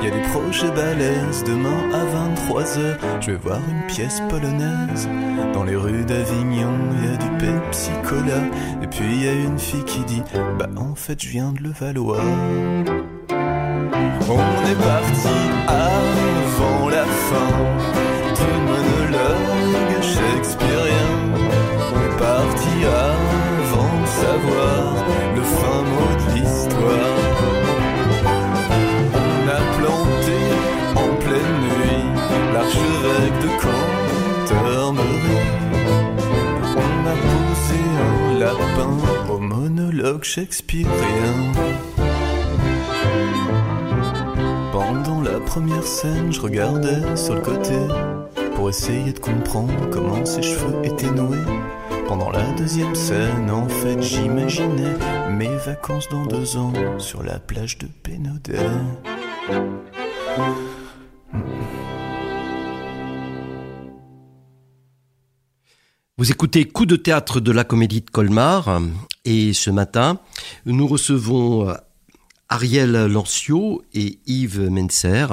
y 0.03 0.07
a 0.07 0.11
des 0.11 0.21
projets 0.29 0.71
balèzes. 0.71 1.43
Demain 1.43 1.91
à 1.93 2.05
23h, 2.05 2.97
je 3.21 3.31
vais 3.31 3.37
voir 3.37 3.59
une 3.69 3.87
pièce 3.87 4.21
polonaise. 4.29 5.07
Dans 5.53 5.63
les 5.63 5.75
rues 5.75 6.05
d'Avignon, 6.05 6.73
y 7.03 7.13
a 7.13 7.17
du 7.17 7.29
Pepsi 7.37 7.91
Cola. 8.03 8.41
Et 8.81 8.87
puis 8.87 9.23
y 9.23 9.27
a 9.27 9.33
une 9.33 9.59
fille 9.59 9.85
qui 9.85 10.03
dit 10.05 10.23
Bah 10.57 10.69
en 10.77 10.95
fait, 10.95 11.21
je 11.21 11.29
viens 11.29 11.51
de 11.51 11.61
le 11.61 11.71
valoir. 11.71 12.21
On 14.27 14.71
est 14.71 14.83
parti 14.83 15.55
la 15.67 16.34
fin 17.29 17.53
du 18.39 18.51
monologue 18.69 19.95
shakespearien. 20.13 21.13
On 21.93 21.99
est 22.07 22.17
parti 22.29 22.75
avant 22.85 23.95
de 24.03 24.09
savoir 24.23 24.83
le 25.37 25.43
fin 25.57 25.81
mot 25.91 26.11
de 26.21 26.25
l'histoire. 26.35 27.17
On 29.21 29.43
a 29.57 29.61
planté 29.77 30.39
en 31.03 31.09
pleine 31.23 31.57
nuit 31.67 32.05
l'archevêque 32.53 33.37
de 33.45 33.49
Canterbury. 33.63 35.39
On 36.83 36.97
a 37.13 37.15
posé 37.29 37.79
un 38.07 38.39
lapin 38.39 38.95
au 39.33 39.37
monologue 39.39 40.23
shakespearien. 40.23 41.35
Pendant 44.71 45.21
première 45.45 45.85
scène, 45.85 46.33
je 46.33 46.41
regardais 46.41 47.15
sur 47.15 47.35
le 47.35 47.41
côté 47.41 47.77
pour 48.55 48.69
essayer 48.69 49.13
de 49.13 49.19
comprendre 49.19 49.89
comment 49.91 50.25
ses 50.25 50.41
cheveux 50.41 50.83
étaient 50.83 51.11
noués. 51.11 51.37
Pendant 52.07 52.29
la 52.31 52.51
deuxième 52.53 52.95
scène, 52.95 53.49
en 53.49 53.67
fait, 53.67 54.01
j'imaginais 54.01 54.95
mes 55.29 55.55
vacances 55.57 56.09
dans 56.09 56.25
deux 56.25 56.57
ans 56.57 56.73
sur 56.97 57.23
la 57.23 57.39
plage 57.39 57.77
de 57.77 57.87
Pénodet. 57.87 58.59
Vous 66.17 66.31
écoutez 66.31 66.65
Coup 66.65 66.85
de 66.85 66.95
théâtre 66.95 67.39
de 67.39 67.51
la 67.51 67.63
comédie 67.63 68.01
de 68.01 68.09
Colmar 68.09 68.81
et 69.25 69.53
ce 69.53 69.69
matin, 69.69 70.19
nous 70.65 70.87
recevons 70.87 71.75
Ariel 72.49 73.07
Lancio 73.07 73.83
et 73.93 74.19
Yves 74.27 74.69
Menser, 74.69 75.27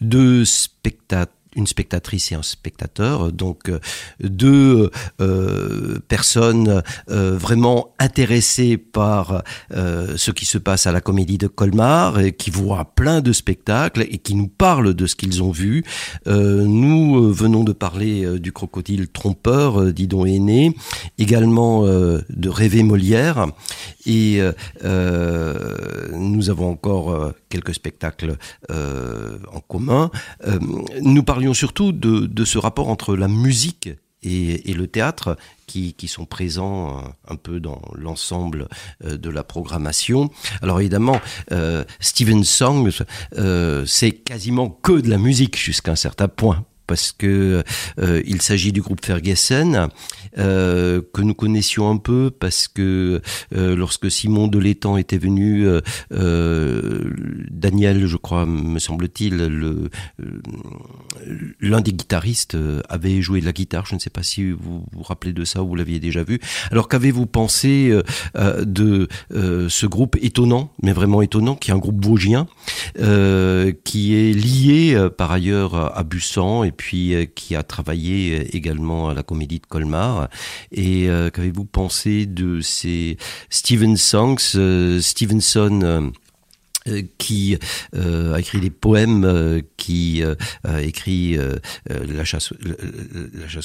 deux 0.00 0.44
spectateurs 0.44 1.37
une 1.58 1.66
spectatrice 1.66 2.32
et 2.32 2.36
un 2.36 2.42
spectateur, 2.42 3.32
donc 3.32 3.68
euh, 3.68 3.80
deux 4.20 4.90
euh, 5.20 5.98
personnes 6.06 6.82
euh, 7.10 7.36
vraiment 7.36 7.94
intéressées 7.98 8.78
par 8.78 9.42
ce 9.70 10.30
qui 10.30 10.44
se 10.44 10.58
passe 10.58 10.86
à 10.86 10.92
la 10.92 11.00
Comédie 11.00 11.38
de 11.38 11.48
Colmar, 11.48 12.20
et 12.20 12.32
qui 12.32 12.50
voient 12.50 12.84
plein 12.94 13.20
de 13.20 13.32
spectacles 13.32 14.06
et 14.08 14.18
qui 14.18 14.34
nous 14.34 14.46
parlent 14.46 14.94
de 14.94 15.06
ce 15.06 15.16
qu'ils 15.16 15.42
ont 15.42 15.50
vu. 15.50 15.84
nous 16.26 17.32
venons 17.32 17.64
de 17.64 17.72
parler 17.72 18.38
du 18.38 18.52
crocodile 18.52 19.08
trompeur 19.08 19.92
d'Idon 19.92 20.24
Aîné, 20.24 20.74
également 21.18 21.82
de 21.82 22.48
Rêver 22.48 22.84
Molière, 22.84 23.46
et 24.06 24.40
nous 24.84 26.50
avons 26.50 26.70
encore 26.70 27.32
quelques 27.48 27.74
spectacles 27.74 28.36
en 28.70 29.60
commun. 29.66 30.10
nous 31.02 31.22
parlions 31.24 31.47
surtout 31.54 31.92
de, 31.92 32.44
ce 32.44 32.58
rapport 32.58 32.88
entre 32.88 33.16
la 33.16 33.28
musique 33.28 33.90
et, 34.22 34.74
le 34.74 34.86
théâtre 34.86 35.36
qui, 35.66 35.94
sont 36.08 36.24
présents 36.24 36.98
euh, 36.98 37.02
un 37.28 37.36
peu 37.36 37.60
dans 37.60 37.80
l'ensemble 37.94 38.68
euh, 39.04 39.16
de 39.16 39.30
la 39.30 39.44
programmation. 39.44 40.30
Alors 40.62 40.80
évidemment, 40.80 41.20
euh, 41.52 41.84
Steven 42.00 42.42
Song, 42.42 42.90
c'est 43.86 44.12
quasiment 44.12 44.70
que 44.70 45.00
de 45.00 45.08
la 45.08 45.18
musique 45.18 45.56
jusqu'à 45.56 45.92
un 45.92 45.96
certain 45.96 46.28
point 46.28 46.64
parce 46.88 47.12
que 47.12 47.62
euh, 48.00 48.22
il 48.26 48.42
s'agit 48.42 48.72
du 48.72 48.80
groupe 48.80 49.04
Ferguson 49.04 49.88
euh, 50.38 51.00
que 51.12 51.22
nous 51.22 51.34
connaissions 51.34 51.88
un 51.88 51.98
peu 51.98 52.30
parce 52.30 52.66
que 52.66 53.20
euh, 53.54 53.76
lorsque 53.76 54.10
Simon 54.10 54.48
de 54.48 54.58
l'étang 54.58 54.96
était 54.96 55.18
venu, 55.18 55.68
Daniel, 57.50 58.06
je 58.06 58.16
crois, 58.16 58.46
me 58.46 58.78
semble-t-il, 58.78 59.36
le 59.36 59.90
l'un 61.60 61.82
des 61.82 61.92
guitaristes 61.92 62.56
avait 62.88 63.20
joué 63.20 63.40
de 63.40 63.44
la 63.44 63.52
guitare. 63.52 63.84
Je 63.84 63.94
ne 63.94 64.00
sais 64.00 64.08
pas 64.10 64.22
si 64.22 64.50
vous 64.50 64.86
vous 64.90 65.02
rappelez 65.02 65.34
de 65.34 65.44
ça 65.44 65.62
ou 65.62 65.68
vous 65.68 65.74
l'aviez 65.74 66.00
déjà 66.00 66.22
vu. 66.22 66.40
Alors 66.70 66.88
qu'avez-vous 66.88 67.26
pensé 67.26 67.92
de 68.34 69.08
ce 69.34 69.86
groupe 69.86 70.16
étonnant, 70.22 70.72
mais 70.82 70.92
vraiment 70.92 71.20
étonnant, 71.20 71.54
qui 71.54 71.70
est 71.70 71.74
un 71.74 71.78
groupe 71.78 72.02
vosgien, 72.02 72.46
qui 73.84 74.14
est 74.14 74.32
lié 74.32 75.08
par 75.18 75.32
ailleurs 75.32 75.74
à 75.96 76.02
Bussan 76.02 76.64
et 76.64 76.72
puis 76.78 77.14
euh, 77.14 77.26
qui 77.26 77.54
a 77.54 77.62
travaillé 77.62 78.38
euh, 78.38 78.56
également 78.56 79.10
à 79.10 79.14
la 79.14 79.22
Comédie 79.22 79.58
de 79.58 79.66
Colmar. 79.66 80.30
Et 80.72 81.10
euh, 81.10 81.28
qu'avez-vous 81.28 81.66
pensé 81.66 82.24
de 82.24 82.62
ces 82.62 83.18
Steven 83.50 83.98
Songs, 83.98 84.38
Stevenson 85.00 86.12
qui 87.18 87.58
a 87.94 88.38
écrit 88.38 88.60
des 88.60 88.70
poèmes, 88.70 89.62
qui 89.76 90.22
a 90.64 90.82
écrit 90.82 91.36
la, 91.86 92.24
chasse, 92.24 92.52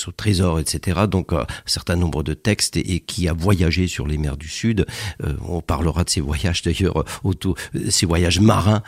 au 0.07 0.12
trésor, 0.12 0.59
etc. 0.59 1.01
Donc 1.09 1.33
un 1.33 1.45
certain 1.65 1.95
nombre 1.95 2.23
de 2.23 2.33
textes 2.33 2.77
et, 2.77 2.99
qui 2.99 3.27
a 3.27 3.33
voyagé 3.33 3.88
sur 3.88 4.07
les 4.07 4.17
mers 4.17 4.38
du 4.38 4.47
Sud. 4.47 4.86
on 5.41 5.62
parlera 5.62 6.03
de 6.03 6.09
ces 6.09 6.21
voyages 6.21 6.62
d'ailleurs 6.63 7.03
autour, 7.23 7.55
ces 7.89 8.05
voyages 8.05 8.39
marins 8.39 8.81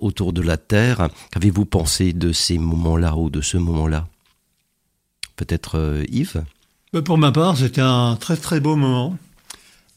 autour 0.00 0.32
de 0.32 0.42
la 0.42 0.56
Terre. 0.56 1.08
Qu'avez-vous 1.32 1.64
pensé 1.64 2.12
de 2.12 2.32
ces 2.32 2.58
moments-là 2.58 3.16
ou 3.16 3.30
de 3.30 3.40
ce 3.40 3.56
moment-là? 3.56 4.06
Peut-être 5.36 6.02
Yves? 6.10 6.44
Bah, 6.92 7.02
Pour 7.02 7.18
ma 7.18 7.32
part, 7.32 7.56
c'était 7.56 7.80
un 7.80 8.16
très 8.16 8.36
très 8.36 8.60
beau 8.60 8.76
moment 8.76 9.16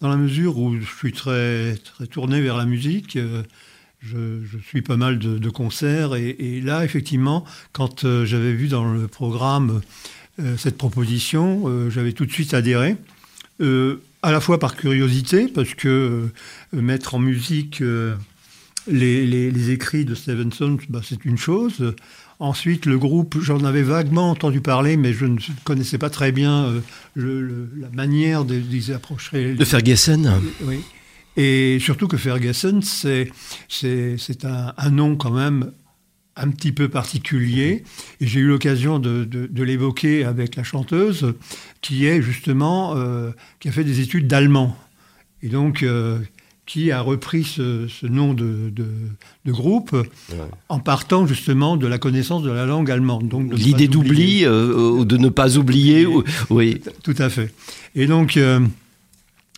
dans 0.02 0.10
la 0.10 0.18
mesure 0.18 0.58
où 0.58 0.76
je 0.80 0.86
suis 0.86 1.14
très, 1.14 1.76
très 1.78 2.08
tourné 2.08 2.42
vers 2.42 2.58
la 2.58 2.66
musique. 2.66 3.16
Euh, 3.16 3.44
je, 4.02 4.58
suis 4.60 4.82
pas 4.84 4.98
mal 4.98 5.18
de, 5.18 5.50
concerts 5.50 6.16
et, 6.16 6.62
là, 6.62 6.86
effectivement, 6.86 7.44
quand 7.72 8.04
euh, 8.04 8.24
j'avais 8.24 8.54
vu 8.54 8.68
dans 8.68 8.94
le 8.94 9.08
programme 9.08 9.82
euh, 10.40 10.58
cette 10.58 10.78
proposition, 10.78 11.90
j'avais 11.90 12.12
tout 12.12 12.26
de 12.26 12.32
suite 12.32 12.54
adhéré. 12.54 12.98
à 13.60 14.32
la 14.32 14.40
fois 14.42 14.60
par 14.60 14.76
curiosité, 14.76 15.48
parce 15.48 15.74
que 15.74 16.30
mettre 16.72 17.16
en 17.16 17.20
musique 17.20 17.82
les, 18.88 19.70
écrits 19.72 20.06
de 20.06 20.14
Stevenson, 20.14 20.78
bah, 20.90 21.02
c'est 21.04 21.26
une 21.26 21.38
chose. 21.38 21.96
Ensuite, 22.40 22.86
le 22.86 22.98
groupe, 22.98 23.38
j'en 23.42 23.64
avais 23.64 23.84
vaguement 23.84 24.32
entendu 24.32 24.60
parler, 24.60 24.98
mais 24.98 25.14
je 25.14 25.26
ne 25.26 25.38
connaissais 25.64 25.98
pas 25.98 26.10
très 26.10 26.32
bien 26.32 26.66
euh, 27.16 27.70
la 27.78 27.90
manière 27.90 28.44
les 28.44 28.92
approcher. 28.92 29.54
De 29.54 29.66
Ferguson 29.66 30.42
Oui. 30.64 30.80
Et 31.38 31.80
surtout 31.80 32.08
que 32.08 32.18
Ferguson, 32.18 32.80
c'est 32.82 33.30
un, 34.44 34.74
un 34.78 34.90
nom 34.90 35.16
quand 35.16 35.32
même 35.32 35.72
un 36.36 36.50
petit 36.50 36.72
peu 36.72 36.90
particulier. 36.90 37.84
Et 38.20 38.28
j'ai 38.28 38.40
eu 38.40 38.48
l'occasion 38.48 39.00
de, 39.00 39.24
de, 39.24 39.64
l'évoquer 39.64 40.26
avec 40.26 40.56
la 40.56 40.64
chanteuse, 40.64 41.34
qui 41.82 42.06
est 42.06 42.22
justement, 42.22 42.96
euh, 42.96 43.32
qui 43.60 43.70
a 43.70 43.72
fait 43.72 43.84
des 43.84 44.02
études 44.02 44.28
d'allemand. 44.28 44.78
Et 45.42 45.50
donc, 45.50 45.84
euh, 45.84 46.20
qui 46.66 46.92
a 46.92 47.02
repris 47.02 47.44
ce, 47.44 48.06
nom 48.06 48.34
de, 48.34 48.72
groupe 49.48 49.96
en 50.70 50.80
partant 50.80 51.28
justement 51.28 51.78
de 51.78 51.88
la 51.88 51.98
connaissance 51.98 52.44
de 52.44 52.52
la 52.52 52.66
langue 52.66 52.90
allemande. 52.90 53.28
Donc 53.28 53.54
l'idée 53.54 53.88
d'oubli 53.88 54.46
euh, 54.46 54.74
ou 54.74 55.06
de 55.06 55.18
ne 55.18 55.30
pas 55.30 55.58
oublier, 55.58 56.08
oui. 56.50 56.82
Tout 57.04 57.16
à 57.18 57.30
fait. 57.30 57.54
Et 57.96 58.08
donc 58.08 58.38
euh, 58.38 58.60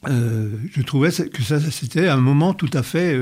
euh, 0.08 0.50
je 0.72 0.82
trouvais 0.82 1.10
que 1.12 1.44
ça 1.44 1.60
c'était 1.72 2.08
un 2.08 2.18
moment 2.18 2.54
tout 2.54 2.70
à 2.74 2.84
fait 2.84 3.18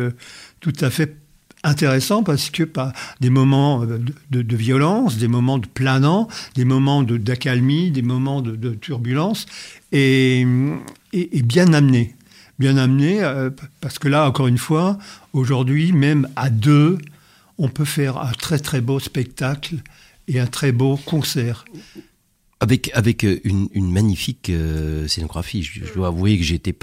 tout 0.59 0.73
à 0.81 0.89
fait 0.89 1.17
intéressant 1.63 2.23
parce 2.23 2.49
que 2.51 2.63
pas 2.63 2.93
des 3.21 3.31
moments 3.31 3.85
de, 3.85 4.55
violence, 4.55 5.17
des 5.17 5.27
moments 5.27 5.57
de 5.57 5.65
planant, 5.67 6.27
des 6.55 6.65
moments 6.65 7.01
d'accalmie, 7.01 7.89
des 7.89 8.03
moments 8.03 8.41
de, 8.41 8.73
turbulence 8.73 9.47
et, 9.91 10.45
et, 11.13 11.37
et 11.37 11.41
bien 11.41 11.73
amenés 11.73 12.15
bien 12.59 12.77
amené, 12.77 13.21
euh, 13.21 13.49
parce 13.81 13.99
que 13.99 14.07
là, 14.07 14.27
encore 14.27 14.47
une 14.47 14.57
fois, 14.57 14.97
aujourd'hui, 15.33 15.91
même 15.91 16.27
à 16.35 16.49
deux, 16.49 16.97
on 17.57 17.69
peut 17.69 17.85
faire 17.85 18.17
un 18.17 18.31
très 18.31 18.59
très 18.59 18.81
beau 18.81 18.99
spectacle 18.99 19.77
et 20.27 20.39
un 20.39 20.47
très 20.47 20.71
beau 20.71 20.97
concert. 20.97 21.65
Avec, 22.61 22.89
avec 22.93 23.25
euh, 23.25 23.39
une, 23.43 23.67
une 23.73 23.91
magnifique 23.91 24.49
euh, 24.49 25.07
scénographie. 25.07 25.61
Je, 25.61 25.93
dois 25.93 26.07
avouer 26.07 26.37
que 26.37 26.43
j'ai 26.43 26.55
été 26.55 26.73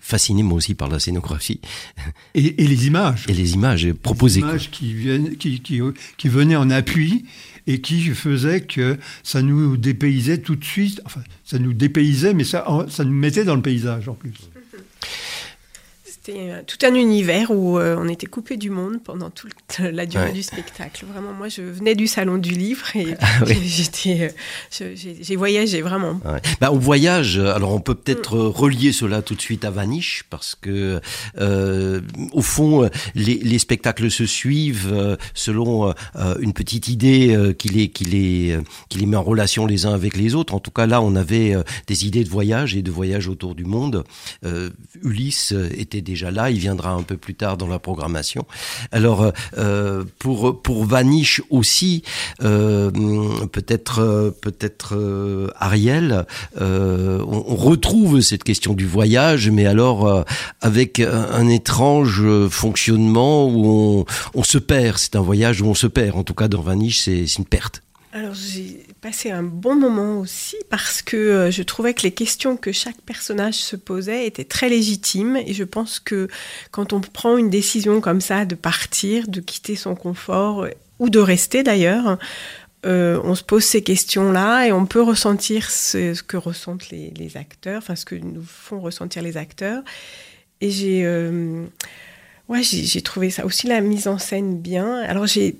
fasciné 0.00 0.42
moi 0.42 0.58
aussi 0.58 0.74
par 0.74 0.88
la 0.88 1.00
scénographie. 1.00 1.60
Et, 2.34 2.62
et, 2.62 2.66
les 2.66 2.86
images. 2.86 3.24
Et 3.28 3.32
les 3.32 3.54
images 3.54 3.90
proposées. 3.94 4.40
Les 4.40 4.46
images 4.46 4.70
qui, 4.70 4.92
viennent, 4.92 5.36
qui, 5.36 5.60
qui, 5.60 5.80
qui, 6.18 6.28
venaient 6.28 6.56
en 6.56 6.70
appui 6.70 7.24
et 7.66 7.80
qui 7.80 8.02
faisaient 8.10 8.60
que 8.60 8.98
ça 9.22 9.42
nous 9.42 9.76
dépaysait 9.76 10.38
tout 10.38 10.54
de 10.54 10.64
suite. 10.64 11.00
Enfin, 11.06 11.22
ça 11.44 11.58
nous 11.58 11.72
dépaysait, 11.72 12.34
mais 12.34 12.44
ça, 12.44 12.86
ça 12.88 13.04
nous 13.04 13.14
mettait 13.14 13.44
dans 13.44 13.56
le 13.56 13.62
paysage 13.62 14.08
en 14.08 14.14
plus. 14.14 14.34
C'était 16.26 16.50
euh, 16.50 16.62
tout 16.66 16.78
un 16.84 16.94
univers 16.94 17.52
où 17.52 17.78
euh, 17.78 17.96
on 17.98 18.08
était 18.08 18.26
coupé 18.26 18.56
du 18.56 18.68
monde 18.68 19.00
pendant 19.04 19.30
toute 19.30 19.78
la 19.78 20.06
durée 20.06 20.32
du 20.32 20.42
spectacle. 20.42 21.04
Vraiment, 21.12 21.32
moi, 21.32 21.48
je 21.48 21.62
venais 21.62 21.94
du 21.94 22.08
salon 22.08 22.38
du 22.38 22.50
livre 22.50 22.96
et 22.96 23.14
ah 23.20 23.44
j'étais, 23.44 24.32
euh, 24.80 24.94
j'ai 24.96 25.36
voyagé 25.36 25.82
vraiment. 25.82 26.20
Bah, 26.60 26.70
on 26.72 26.78
voyage. 26.78 27.38
Alors, 27.38 27.72
on 27.72 27.80
peut 27.80 27.94
peut-être 27.94 28.36
mm. 28.36 28.48
relier 28.48 28.92
cela 28.92 29.22
tout 29.22 29.36
de 29.36 29.40
suite 29.40 29.64
à 29.64 29.70
Vanish 29.70 30.24
parce 30.28 30.56
que, 30.56 31.00
au 31.38 32.42
fond, 32.42 32.90
les, 33.14 33.34
les, 33.34 33.58
spectacles 33.58 34.10
se 34.10 34.26
suivent 34.26 35.16
selon 35.34 35.94
une 36.40 36.52
petite 36.52 36.88
idée 36.88 37.54
qui 37.58 37.68
les, 37.68 37.88
qui 37.88 38.04
les, 38.04 38.58
qui 38.88 38.98
les 38.98 39.06
met 39.06 39.16
en 39.16 39.22
relation 39.22 39.66
les 39.66 39.86
uns 39.86 39.94
avec 39.94 40.16
les 40.16 40.34
autres. 40.34 40.54
En 40.54 40.60
tout 40.60 40.70
cas, 40.72 40.86
là, 40.86 41.00
on 41.00 41.14
avait 41.14 41.54
des 41.86 42.06
idées 42.06 42.24
de 42.24 42.30
voyage 42.30 42.74
et 42.74 42.82
de 42.82 42.90
voyage 42.90 43.28
autour 43.28 43.54
du 43.54 43.64
monde. 43.64 44.04
Ulysse 45.02 45.54
était 45.76 46.00
des 46.00 46.15
là, 46.22 46.50
il 46.50 46.58
viendra 46.58 46.90
un 46.90 47.02
peu 47.02 47.16
plus 47.16 47.34
tard 47.34 47.56
dans 47.56 47.66
la 47.66 47.78
programmation. 47.78 48.46
Alors 48.92 49.32
euh, 49.58 50.04
pour 50.18 50.62
pour 50.62 50.84
Vanish 50.84 51.42
aussi, 51.50 52.02
euh, 52.42 52.90
peut-être 53.52 54.34
peut-être 54.40 55.52
Ariel, 55.56 56.26
on, 56.60 57.56
retrouve 57.56 58.20
cette 58.20 58.44
question 58.44 58.74
du 58.74 58.86
voyage, 58.86 59.50
mais 59.50 59.66
alors 59.66 60.24
avec 60.60 61.00
un, 61.00 61.48
étrange 61.48 62.22
fonctionnement 62.48 63.48
où 63.48 64.04
on, 64.34 64.42
se 64.42 64.58
perd. 64.58 64.98
C'est 64.98 65.16
un 65.16 65.20
voyage 65.20 65.62
où 65.62 65.66
on 65.66 65.74
se 65.74 65.86
perd. 65.86 66.16
En 66.16 66.24
tout 66.24 66.34
cas, 66.34 66.48
dans 66.48 66.60
Vanish, 66.60 67.00
c'est 67.00 67.24
une 67.38 67.44
perte. 67.44 67.82
Passé 69.06 69.30
un 69.30 69.44
bon 69.44 69.76
moment 69.76 70.18
aussi 70.18 70.56
parce 70.68 71.00
que 71.00 71.16
euh, 71.16 71.50
je 71.52 71.62
trouvais 71.62 71.94
que 71.94 72.02
les 72.02 72.10
questions 72.10 72.56
que 72.56 72.72
chaque 72.72 73.00
personnage 73.02 73.54
se 73.54 73.76
posait 73.76 74.26
étaient 74.26 74.42
très 74.42 74.68
légitimes 74.68 75.36
et 75.36 75.54
je 75.54 75.62
pense 75.62 76.00
que 76.00 76.26
quand 76.72 76.92
on 76.92 77.00
prend 77.00 77.36
une 77.36 77.48
décision 77.48 78.00
comme 78.00 78.20
ça 78.20 78.44
de 78.44 78.56
partir, 78.56 79.28
de 79.28 79.38
quitter 79.38 79.76
son 79.76 79.94
confort 79.94 80.64
euh, 80.64 80.70
ou 80.98 81.08
de 81.08 81.20
rester 81.20 81.62
d'ailleurs, 81.62 82.18
euh, 82.84 83.20
on 83.22 83.36
se 83.36 83.44
pose 83.44 83.62
ces 83.62 83.80
questions-là 83.80 84.66
et 84.66 84.72
on 84.72 84.86
peut 84.86 85.02
ressentir 85.02 85.70
ce, 85.70 86.20
que 86.20 86.36
ressentent 86.36 86.90
les, 86.90 87.36
acteurs, 87.36 87.78
enfin 87.78 87.94
ce 87.94 88.04
que 88.04 88.16
nous 88.16 88.42
font 88.42 88.80
ressentir 88.80 89.22
les 89.22 89.36
acteurs. 89.36 89.84
Et 90.60 90.70
j'ai 90.72 91.04
Ouais, 92.48 92.62
j'ai 92.62 93.02
trouvé 93.02 93.30
ça 93.30 93.44
aussi 93.44 93.66
la 93.66 93.80
mise 93.80 94.06
en 94.06 94.18
scène 94.18 94.58
bien. 94.60 95.00
Alors 95.02 95.26
j'ai 95.26 95.56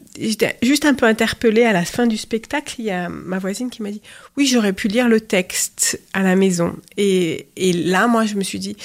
juste 0.63 0.85
un 0.85 0.95
peu 0.95 1.07
interpellée 1.07 1.65
à 1.65 1.73
la 1.73 1.85
fin 1.85 2.07
du 2.07 2.17
spectacle. 2.17 2.77
Il 2.79 2.85
y 2.85 2.93
a 2.93 3.09
ma 3.09 3.41
voisine 3.41 3.71
qui 3.71 3.83
m'a 3.83 3.91
dit 3.91 4.03
oui 4.37 4.47
j'aurais 4.47 4.73
pu 4.73 4.87
lire 4.87 5.09
le 5.09 5.21
texte 5.21 6.01
à 6.13 6.23
la 6.23 6.37
maison. 6.37 6.77
Et, 6.97 7.49
et 7.57 7.73
là 7.73 8.07
moi 8.07 8.25
je 8.25 8.37
me 8.37 8.45
suis 8.45 8.61
dit 8.61 8.77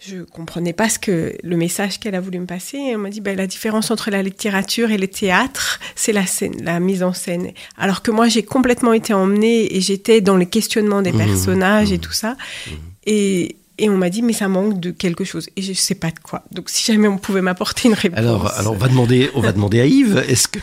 je 0.00 0.22
comprenais 0.22 0.72
pas 0.72 0.88
ce 0.88 0.98
que 0.98 1.36
le 1.42 1.56
message 1.58 2.00
qu'elle 2.00 2.14
a 2.14 2.20
voulu 2.20 2.38
me 2.38 2.46
passer. 2.46 2.78
Et 2.78 2.90
elle 2.92 2.98
m'a 2.98 3.10
dit 3.10 3.20
ben, 3.20 3.36
la 3.36 3.46
différence 3.46 3.90
entre 3.90 4.10
la 4.10 4.22
littérature 4.22 4.90
et 4.90 4.96
le 4.96 5.08
théâtre 5.08 5.78
c'est 5.94 6.12
la 6.12 6.24
scène, 6.24 6.56
la 6.62 6.80
mise 6.80 7.02
en 7.02 7.12
scène. 7.12 7.52
Alors 7.76 8.00
que 8.00 8.10
moi 8.10 8.28
j'ai 8.28 8.44
complètement 8.44 8.94
été 8.94 9.12
emmenée 9.12 9.76
et 9.76 9.82
j'étais 9.82 10.22
dans 10.22 10.38
les 10.38 10.46
questionnements 10.46 11.02
des 11.02 11.12
mmh. 11.12 11.18
personnages 11.18 11.92
et 11.92 11.98
mmh. 11.98 12.00
tout 12.00 12.12
ça. 12.12 12.30
Mmh. 12.30 12.70
Et, 13.04 13.56
et 13.82 13.90
on 13.90 13.98
m'a 13.98 14.10
dit, 14.10 14.22
mais 14.22 14.32
ça 14.32 14.46
manque 14.46 14.78
de 14.78 14.92
quelque 14.92 15.24
chose. 15.24 15.50
Et 15.56 15.62
je 15.62 15.70
ne 15.70 15.74
sais 15.74 15.96
pas 15.96 16.12
de 16.12 16.18
quoi. 16.20 16.44
Donc, 16.52 16.70
si 16.70 16.84
jamais 16.90 17.08
on 17.08 17.18
pouvait 17.18 17.42
m'apporter 17.42 17.88
une 17.88 17.94
réponse. 17.94 18.16
Alors, 18.16 18.46
alors 18.52 18.74
on, 18.74 18.76
va 18.76 18.86
demander, 18.86 19.28
on 19.34 19.40
va 19.40 19.50
demander 19.50 19.80
à 19.80 19.86
Yves, 19.86 20.22
est-ce 20.28 20.46
que, 20.46 20.60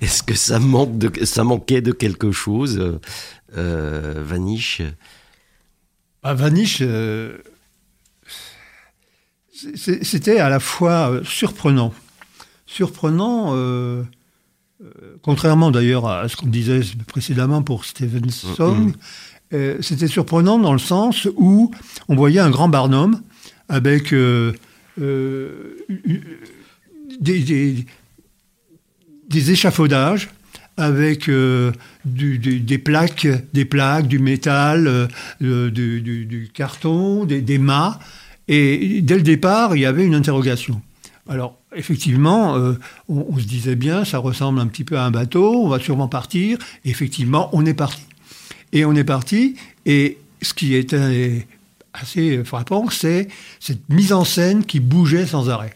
est 0.00 0.24
que 0.24 0.34
ça, 0.34 0.58
manque 0.58 0.96
de, 0.96 1.24
ça 1.26 1.44
manquait 1.44 1.82
de 1.82 1.92
quelque 1.92 2.32
chose, 2.32 2.98
euh, 3.58 4.24
Vanish? 4.24 4.80
Bah, 6.22 6.32
Vanish, 6.32 6.78
euh, 6.80 7.36
c'était 9.74 10.38
à 10.38 10.48
la 10.48 10.60
fois 10.60 11.10
euh, 11.10 11.24
surprenant. 11.24 11.92
Surprenant, 12.64 13.54
euh, 13.54 14.02
contrairement 15.20 15.70
d'ailleurs 15.70 16.08
à 16.08 16.28
ce 16.28 16.36
qu'on 16.36 16.46
disait 16.46 16.80
précédemment 17.06 17.62
pour 17.62 17.84
Stevenson. 17.84 18.74
Mm, 18.74 18.86
mm. 18.86 18.94
Euh, 19.52 19.76
c'était 19.80 20.06
surprenant 20.06 20.58
dans 20.58 20.72
le 20.72 20.78
sens 20.78 21.28
où 21.36 21.70
on 22.08 22.16
voyait 22.16 22.40
un 22.40 22.50
grand 22.50 22.68
barnum 22.68 23.20
avec 23.68 24.14
euh, 24.14 24.52
euh, 25.00 25.76
des, 27.20 27.84
échafaudages, 29.50 30.30
avec 30.78 31.28
des 32.04 32.78
plaques, 32.78 33.28
des 33.52 33.64
plaques, 33.64 34.08
du 34.08 34.18
métal, 34.18 35.08
du, 35.40 36.50
carton, 36.54 37.24
des, 37.24 37.58
mâts. 37.58 37.98
Et 38.48 39.02
dès 39.02 39.16
le 39.16 39.22
départ, 39.22 39.76
il 39.76 39.80
y 39.80 39.86
avait 39.86 40.04
une 40.04 40.14
interrogation. 40.14 40.80
Alors, 41.28 41.58
effectivement, 41.76 42.54
on, 43.08 43.26
on, 43.30 43.38
se 43.38 43.46
disait 43.46 43.76
bien, 43.76 44.04
ça 44.04 44.18
ressemble 44.18 44.60
un 44.60 44.66
petit 44.66 44.84
peu 44.84 44.98
à 44.98 45.04
un 45.04 45.10
bateau, 45.10 45.62
on 45.62 45.68
va 45.68 45.78
sûrement 45.78 46.08
partir. 46.08 46.58
Et 46.84 46.90
effectivement, 46.90 47.48
on 47.52 47.64
est 47.64 47.74
parti. 47.74 48.02
Et 48.72 48.84
on 48.84 48.94
est 48.94 49.04
parti. 49.04 49.56
Et 49.86 50.18
ce 50.40 50.54
qui 50.54 50.74
était 50.74 51.46
assez 51.92 52.42
frappant, 52.44 52.88
c'est 52.90 53.28
cette 53.60 53.88
mise 53.88 54.12
en 54.12 54.24
scène 54.24 54.64
qui 54.64 54.80
bougeait 54.80 55.26
sans 55.26 55.50
arrêt. 55.50 55.72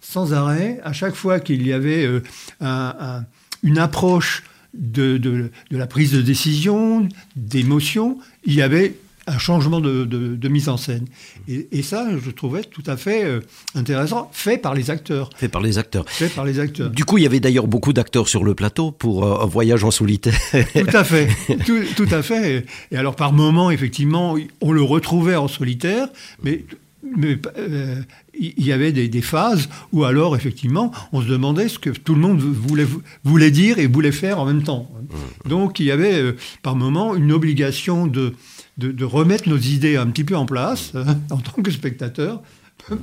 Sans 0.00 0.32
arrêt, 0.32 0.80
à 0.82 0.92
chaque 0.92 1.14
fois 1.14 1.40
qu'il 1.40 1.66
y 1.66 1.72
avait 1.72 2.04
euh, 2.04 3.20
une 3.62 3.78
approche 3.78 4.42
de, 4.74 5.18
de, 5.18 5.50
la 5.70 5.86
prise 5.86 6.12
de 6.12 6.22
décision, 6.22 7.08
d'émotion, 7.36 8.18
il 8.44 8.54
y 8.54 8.62
avait 8.62 8.94
un 9.30 9.38
changement 9.38 9.80
de, 9.80 10.48
mise 10.48 10.68
en 10.68 10.76
scène. 10.76 11.06
Et, 11.48 11.82
ça, 11.82 12.06
je 12.22 12.30
trouvais 12.30 12.62
tout 12.62 12.82
à 12.86 12.96
fait 12.96 13.24
euh, 13.24 13.40
intéressant, 13.74 14.28
fait 14.32 14.58
par 14.58 14.74
les 14.74 14.90
acteurs. 14.90 15.30
Fait 15.36 15.48
par 15.48 15.62
les 15.62 15.78
acteurs. 15.78 16.04
Fait 16.08 16.28
par 16.28 16.44
les 16.44 16.58
acteurs. 16.58 16.90
Du 16.90 17.04
coup, 17.04 17.18
il 17.18 17.22
y 17.22 17.26
avait 17.26 17.40
d'ailleurs 17.40 17.66
beaucoup 17.66 17.92
d'acteurs 17.92 18.28
sur 18.28 18.44
le 18.44 18.54
plateau 18.54 18.90
pour 18.90 19.24
euh, 19.24 19.44
un 19.44 19.46
voyage 19.46 19.84
en 19.84 19.90
solitaire. 19.90 20.38
Tout 20.50 20.96
à 20.96 21.04
fait, 21.04 21.28
tout, 21.96 22.08
à 22.10 22.22
fait. 22.22 22.66
Et 22.90 22.96
alors, 22.96 23.14
par 23.14 23.32
moments, 23.32 23.70
effectivement, 23.70 24.36
on 24.60 24.72
le 24.72 24.82
retrouvait 24.82 25.36
en 25.36 25.48
solitaire, 25.48 26.08
mais 26.42 26.64
mais 27.16 27.38
euh, 27.56 28.02
il 28.38 28.64
y 28.64 28.72
avait 28.72 28.92
des, 28.92 29.22
phases 29.22 29.70
où 29.90 30.04
alors 30.04 30.36
effectivement 30.36 30.92
on 31.12 31.22
se 31.22 31.26
demandait 31.26 31.68
ce 31.68 31.78
que 31.78 31.88
tout 31.88 32.14
le 32.14 32.20
monde 32.20 32.38
voulait, 32.40 32.86
voulait 33.24 33.50
dire 33.50 33.78
et 33.78 33.86
voulait 33.86 34.12
faire 34.12 34.38
en 34.38 34.44
même 34.44 34.62
temps. 34.62 34.88
Mmh. 34.92 35.48
Donc 35.48 35.80
il 35.80 35.86
y 35.86 35.90
avait 35.90 36.34
par 36.62 36.76
moments 36.76 37.16
une 37.16 37.32
obligation 37.32 38.06
de, 38.06 38.34
de, 38.88 39.04
remettre 39.04 39.48
nos 39.48 39.58
idées 39.58 39.96
un 39.96 40.06
petit 40.06 40.24
peu 40.24 40.36
en 40.36 40.46
place 40.46 40.92
hein, 40.94 41.18
en 41.30 41.38
tant 41.38 41.62
que 41.62 41.70
spectateur 41.70 42.42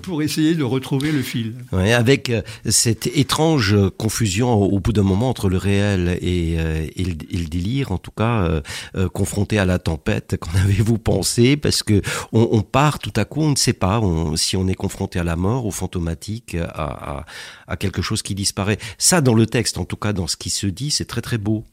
pour 0.01 0.21
essayer 0.21 0.55
de 0.55 0.63
retrouver 0.63 1.11
le 1.11 1.21
fil. 1.21 1.55
avec 1.71 2.29
euh, 2.29 2.41
cette 2.65 3.07
étrange 3.07 3.75
confusion 3.97 4.53
au, 4.53 4.79
bout 4.79 4.93
d'un 4.93 5.03
moment 5.03 5.29
entre 5.29 5.49
le 5.49 5.57
réel 5.57 6.17
et, 6.21 6.55
euh, 6.59 6.87
le, 6.97 7.45
délire, 7.45 7.91
en 7.91 7.97
tout 7.97 8.11
cas, 8.11 8.61
euh, 8.95 9.09
confronté 9.09 9.59
à 9.59 9.65
la 9.65 9.79
tempête, 9.79 10.37
qu'en 10.39 10.51
avez-vous 10.63 10.97
pensé? 10.97 11.57
Parce 11.57 11.83
que 11.83 12.01
on, 12.31 12.61
part 12.61 12.99
tout 12.99 13.13
à 13.15 13.25
coup, 13.25 13.41
on 13.41 13.51
ne 13.51 13.55
sait 13.55 13.73
pas 13.73 14.01
si 14.35 14.57
on 14.57 14.67
est 14.67 14.75
confronté 14.75 15.19
à 15.19 15.23
la 15.23 15.35
mort, 15.35 15.65
au 15.65 15.71
fantomatique, 15.71 16.57
à 16.57 17.77
quelque 17.77 18.01
chose 18.01 18.21
qui 18.21 18.35
disparaît. 18.35 18.77
Ça, 18.97 19.21
dans 19.21 19.33
le 19.33 19.45
texte, 19.45 19.77
en 19.77 19.85
tout 19.85 19.95
cas, 19.95 20.13
dans 20.13 20.27
ce 20.27 20.35
qui 20.35 20.49
se 20.49 20.67
dit, 20.67 20.91
c'est 20.91 21.05
très 21.05 21.21
très 21.21 21.37
beau. 21.37 21.63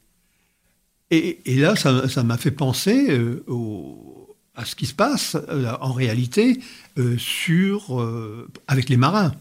Et, 1.11 1.39
là, 1.45 1.75
ça 1.75 2.23
m'a 2.23 2.37
fait 2.37 2.51
penser 2.51 3.07
euh, 3.09 3.43
à 4.55 4.65
ce 4.65 4.75
qui 4.75 4.87
se 4.87 4.93
passe 4.93 5.37
euh, 5.49 5.71
en 5.79 5.93
réalité 5.93 6.59
euh, 6.97 7.15
sur, 7.17 8.03
avec 8.67 8.89
les 8.89 8.97
marins. 8.97 9.33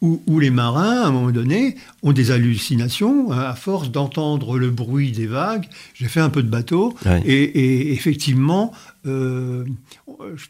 Où, 0.00 0.38
les 0.38 0.50
marins, 0.50 1.02
à 1.02 1.06
un 1.06 1.10
moment 1.12 1.30
donné, 1.30 1.76
ont 2.02 2.12
des 2.12 2.30
hallucinations 2.30 3.32
hein, 3.32 3.38
à 3.38 3.54
force 3.54 3.90
d'entendre 3.90 4.58
le 4.58 4.70
bruit 4.70 5.12
des 5.12 5.26
vagues. 5.26 5.66
J'ai 5.94 6.08
fait 6.08 6.20
un 6.20 6.28
peu 6.28 6.42
de 6.42 6.50
bateau 6.50 6.94
et, 7.24 7.92
effectivement, 7.92 8.72
je 9.04 9.64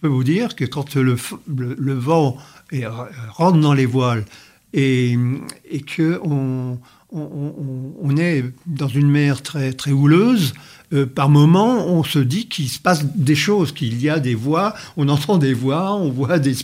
peux 0.00 0.08
vous 0.08 0.24
dire 0.24 0.56
que 0.56 0.64
quand 0.64 0.96
le, 0.96 1.14
vent 1.92 2.36
rentre 3.28 3.60
dans 3.60 3.74
les 3.74 3.86
voiles 3.86 4.24
et, 4.72 5.16
et 5.70 5.82
que 5.82 6.18
on, 6.24 6.78
on, 7.14 8.16
est 8.16 8.44
dans 8.66 8.88
une 8.88 9.08
mer 9.08 9.42
très, 9.42 9.72
très 9.72 9.92
houleuse. 9.92 10.54
Euh, 10.92 11.06
par 11.06 11.28
moments, 11.28 11.86
on 11.86 12.04
se 12.04 12.18
dit 12.18 12.46
qu'il 12.48 12.68
se 12.68 12.78
passe 12.78 13.04
des 13.04 13.34
choses, 13.34 13.72
qu'il 13.72 14.00
y 14.00 14.10
a 14.10 14.20
des 14.20 14.34
voix, 14.34 14.74
on 14.96 15.08
entend 15.08 15.38
des 15.38 15.54
voix, 15.54 15.94
on 15.94 16.10
voit 16.10 16.38
des, 16.38 16.54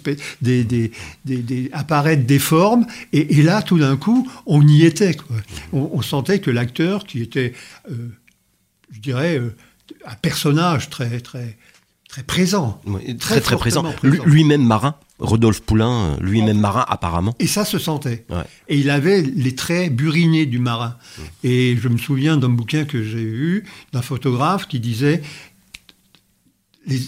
des, 0.42 0.92
des, 1.24 1.70
apparaître 1.72 2.24
des 2.26 2.38
formes, 2.38 2.86
et, 3.12 3.42
là, 3.42 3.62
tout 3.62 3.78
d'un 3.78 3.96
coup, 3.96 4.28
on 4.46 4.66
y 4.66 4.84
était. 4.84 5.16
On, 5.72 6.02
sentait 6.02 6.40
que 6.40 6.50
l'acteur, 6.50 7.04
qui 7.04 7.22
était, 7.22 7.54
euh, 7.90 8.08
je 8.90 9.00
dirais, 9.00 9.38
euh, 9.38 9.54
un 10.06 10.14
personnage 10.16 10.90
très, 10.90 11.20
très, 11.20 11.56
très 12.08 12.22
présent. 12.22 12.80
très, 13.18 13.40
très, 13.40 13.56
présent. 13.56 13.84
Lui-même 14.02 14.64
marin. 14.64 14.96
Rodolphe 15.20 15.60
Poulain, 15.60 16.16
lui-même 16.20 16.58
marin 16.58 16.84
apparemment. 16.88 17.34
Et 17.38 17.46
ça 17.46 17.64
se 17.64 17.78
sentait. 17.78 18.24
Et 18.68 18.78
il 18.78 18.90
avait 18.90 19.22
les 19.22 19.54
traits 19.54 19.94
burinés 19.94 20.46
du 20.46 20.58
marin. 20.58 20.96
Et 21.44 21.76
je 21.80 21.88
me 21.88 21.98
souviens 21.98 22.36
d'un 22.36 22.48
bouquin 22.48 22.84
que 22.84 23.02
j'ai 23.02 23.22
eu, 23.22 23.64
d'un 23.92 24.02
photographe 24.02 24.66
qui 24.66 24.80
disait 24.80 25.22
les, 26.86 27.00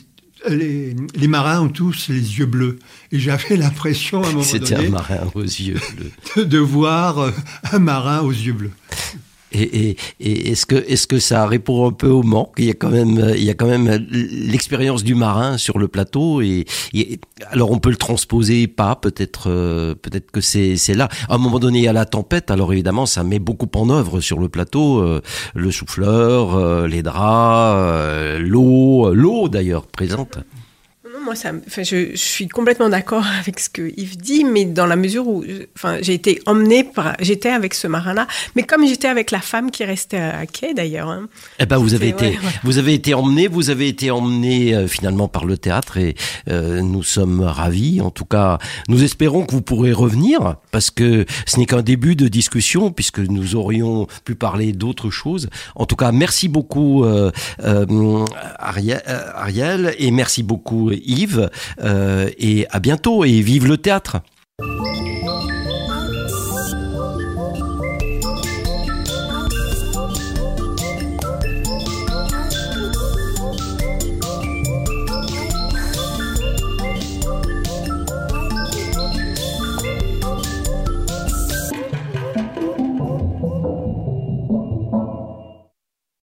les, 0.48 1.28
marins 1.28 1.60
ont 1.62 1.68
tous 1.68 2.08
les 2.08 2.38
yeux 2.38 2.46
bleus. 2.46 2.78
Et 3.10 3.18
j'avais 3.18 3.56
l'impression 3.56 4.22
à 4.22 4.26
un 4.26 4.32
moment 4.32 4.44
donné... 4.44 4.66
C'était 4.66 4.86
un 4.86 4.90
marin 4.90 5.30
aux 5.34 5.42
yeux 5.42 5.80
bleus. 5.96 6.44
de 6.44 6.58
voir 6.58 7.32
un 7.72 7.78
marin 7.78 8.20
aux 8.20 8.32
yeux 8.32 8.52
bleus. 8.52 8.72
Et, 9.52 9.96
est-ce 10.20 10.66
que, 10.66 10.76
est-ce 10.76 11.06
que 11.06 11.18
ça 11.18 11.46
répond 11.46 11.86
un 11.86 11.92
peu 11.92 12.08
au 12.08 12.22
manque? 12.22 12.54
Il 12.58 12.64
y 12.64 12.70
a 12.70 12.74
quand 12.74 12.90
même, 12.90 13.32
il 13.36 13.42
y 13.42 13.50
a 13.50 13.54
quand 13.54 13.66
même 13.66 14.06
l'expérience 14.10 15.04
du 15.04 15.14
marin 15.14 15.58
sur 15.58 15.78
le 15.78 15.88
plateau. 15.88 16.40
Et, 16.40 16.66
alors 17.50 17.70
on 17.70 17.78
peut 17.78 17.90
le 17.90 17.96
transposer, 17.96 18.66
pas? 18.66 18.96
Peut-être, 18.96 19.50
euh, 19.50 19.94
peut-être 19.94 20.30
que 20.30 20.40
c'est, 20.40 20.76
c'est 20.76 20.94
là. 20.94 21.08
À 21.28 21.34
un 21.34 21.38
moment 21.38 21.58
donné, 21.58 21.78
il 21.78 21.84
y 21.84 21.88
a 21.88 21.92
la 21.92 22.06
tempête. 22.06 22.50
Alors 22.50 22.72
évidemment, 22.72 23.06
ça 23.06 23.24
met 23.24 23.38
beaucoup 23.38 23.68
en 23.74 23.90
œuvre 23.90 24.20
sur 24.20 24.38
le 24.38 24.48
plateau, 24.48 25.00
euh, 25.00 25.20
le 25.54 25.70
souffleur, 25.70 26.54
euh, 26.54 26.86
les 26.86 27.02
draps, 27.02 28.40
l'eau, 28.40 29.12
l'eau 29.14 29.48
d'ailleurs 29.48 29.86
présente 29.86 30.38
moi, 31.22 31.34
ça, 31.34 31.52
enfin, 31.66 31.82
je, 31.82 32.10
je, 32.12 32.16
suis 32.16 32.48
complètement 32.48 32.88
d'accord 32.88 33.24
avec 33.40 33.60
ce 33.60 33.70
que 33.70 33.92
Yves 33.96 34.16
dit, 34.16 34.44
mais 34.44 34.64
dans 34.64 34.86
la 34.86 34.96
mesure 34.96 35.26
où, 35.26 35.44
enfin, 35.76 35.98
j'ai 36.00 36.14
été 36.14 36.40
emmenée 36.46 36.84
par, 36.84 37.16
j'étais 37.20 37.50
avec 37.50 37.74
ce 37.74 37.86
marin-là, 37.86 38.26
mais 38.56 38.62
comme 38.62 38.86
j'étais 38.86 39.08
avec 39.08 39.30
la 39.30 39.40
femme 39.40 39.70
qui 39.70 39.84
restait 39.84 40.18
à 40.18 40.46
quai 40.46 40.74
d'ailleurs. 40.74 41.08
Hein, 41.08 41.28
eh 41.58 41.66
ben, 41.66 41.78
vous 41.78 41.94
avez 41.94 42.08
été, 42.08 42.26
ouais, 42.26 42.38
voilà. 42.40 42.56
vous 42.64 42.78
avez 42.78 42.94
été 42.94 43.14
emmené, 43.14 43.48
vous 43.48 43.70
avez 43.70 43.88
été 43.88 44.10
emmené 44.10 44.74
euh, 44.74 44.86
finalement 44.86 45.28
par 45.28 45.44
le 45.44 45.56
théâtre 45.56 45.96
et 45.96 46.14
euh, 46.48 46.80
nous 46.80 47.02
sommes 47.02 47.42
ravis. 47.42 48.00
En 48.00 48.10
tout 48.10 48.24
cas, 48.24 48.58
nous 48.88 49.02
espérons 49.02 49.46
que 49.46 49.52
vous 49.52 49.62
pourrez 49.62 49.92
revenir 49.92 50.56
parce 50.70 50.90
que 50.90 51.26
ce 51.46 51.58
n'est 51.58 51.66
qu'un 51.66 51.82
début 51.82 52.16
de 52.16 52.28
discussion 52.28 52.90
puisque 52.90 53.20
nous 53.20 53.54
aurions 53.54 54.06
pu 54.24 54.34
parler 54.34 54.72
d'autres 54.72 55.10
choses. 55.10 55.48
En 55.74 55.86
tout 55.86 55.96
cas, 55.96 56.12
merci 56.12 56.48
beaucoup 56.48 57.04
euh 57.04 57.30
Ariel, 58.58 59.02
Ariel, 59.34 59.94
et 59.98 60.10
merci 60.10 60.42
beaucoup 60.42 60.90
Yves 60.90 61.11
euh, 61.82 62.28
et 62.38 62.66
à 62.70 62.80
bientôt 62.80 63.24
et 63.24 63.40
vive 63.40 63.66
le 63.66 63.76
théâtre. 63.76 64.18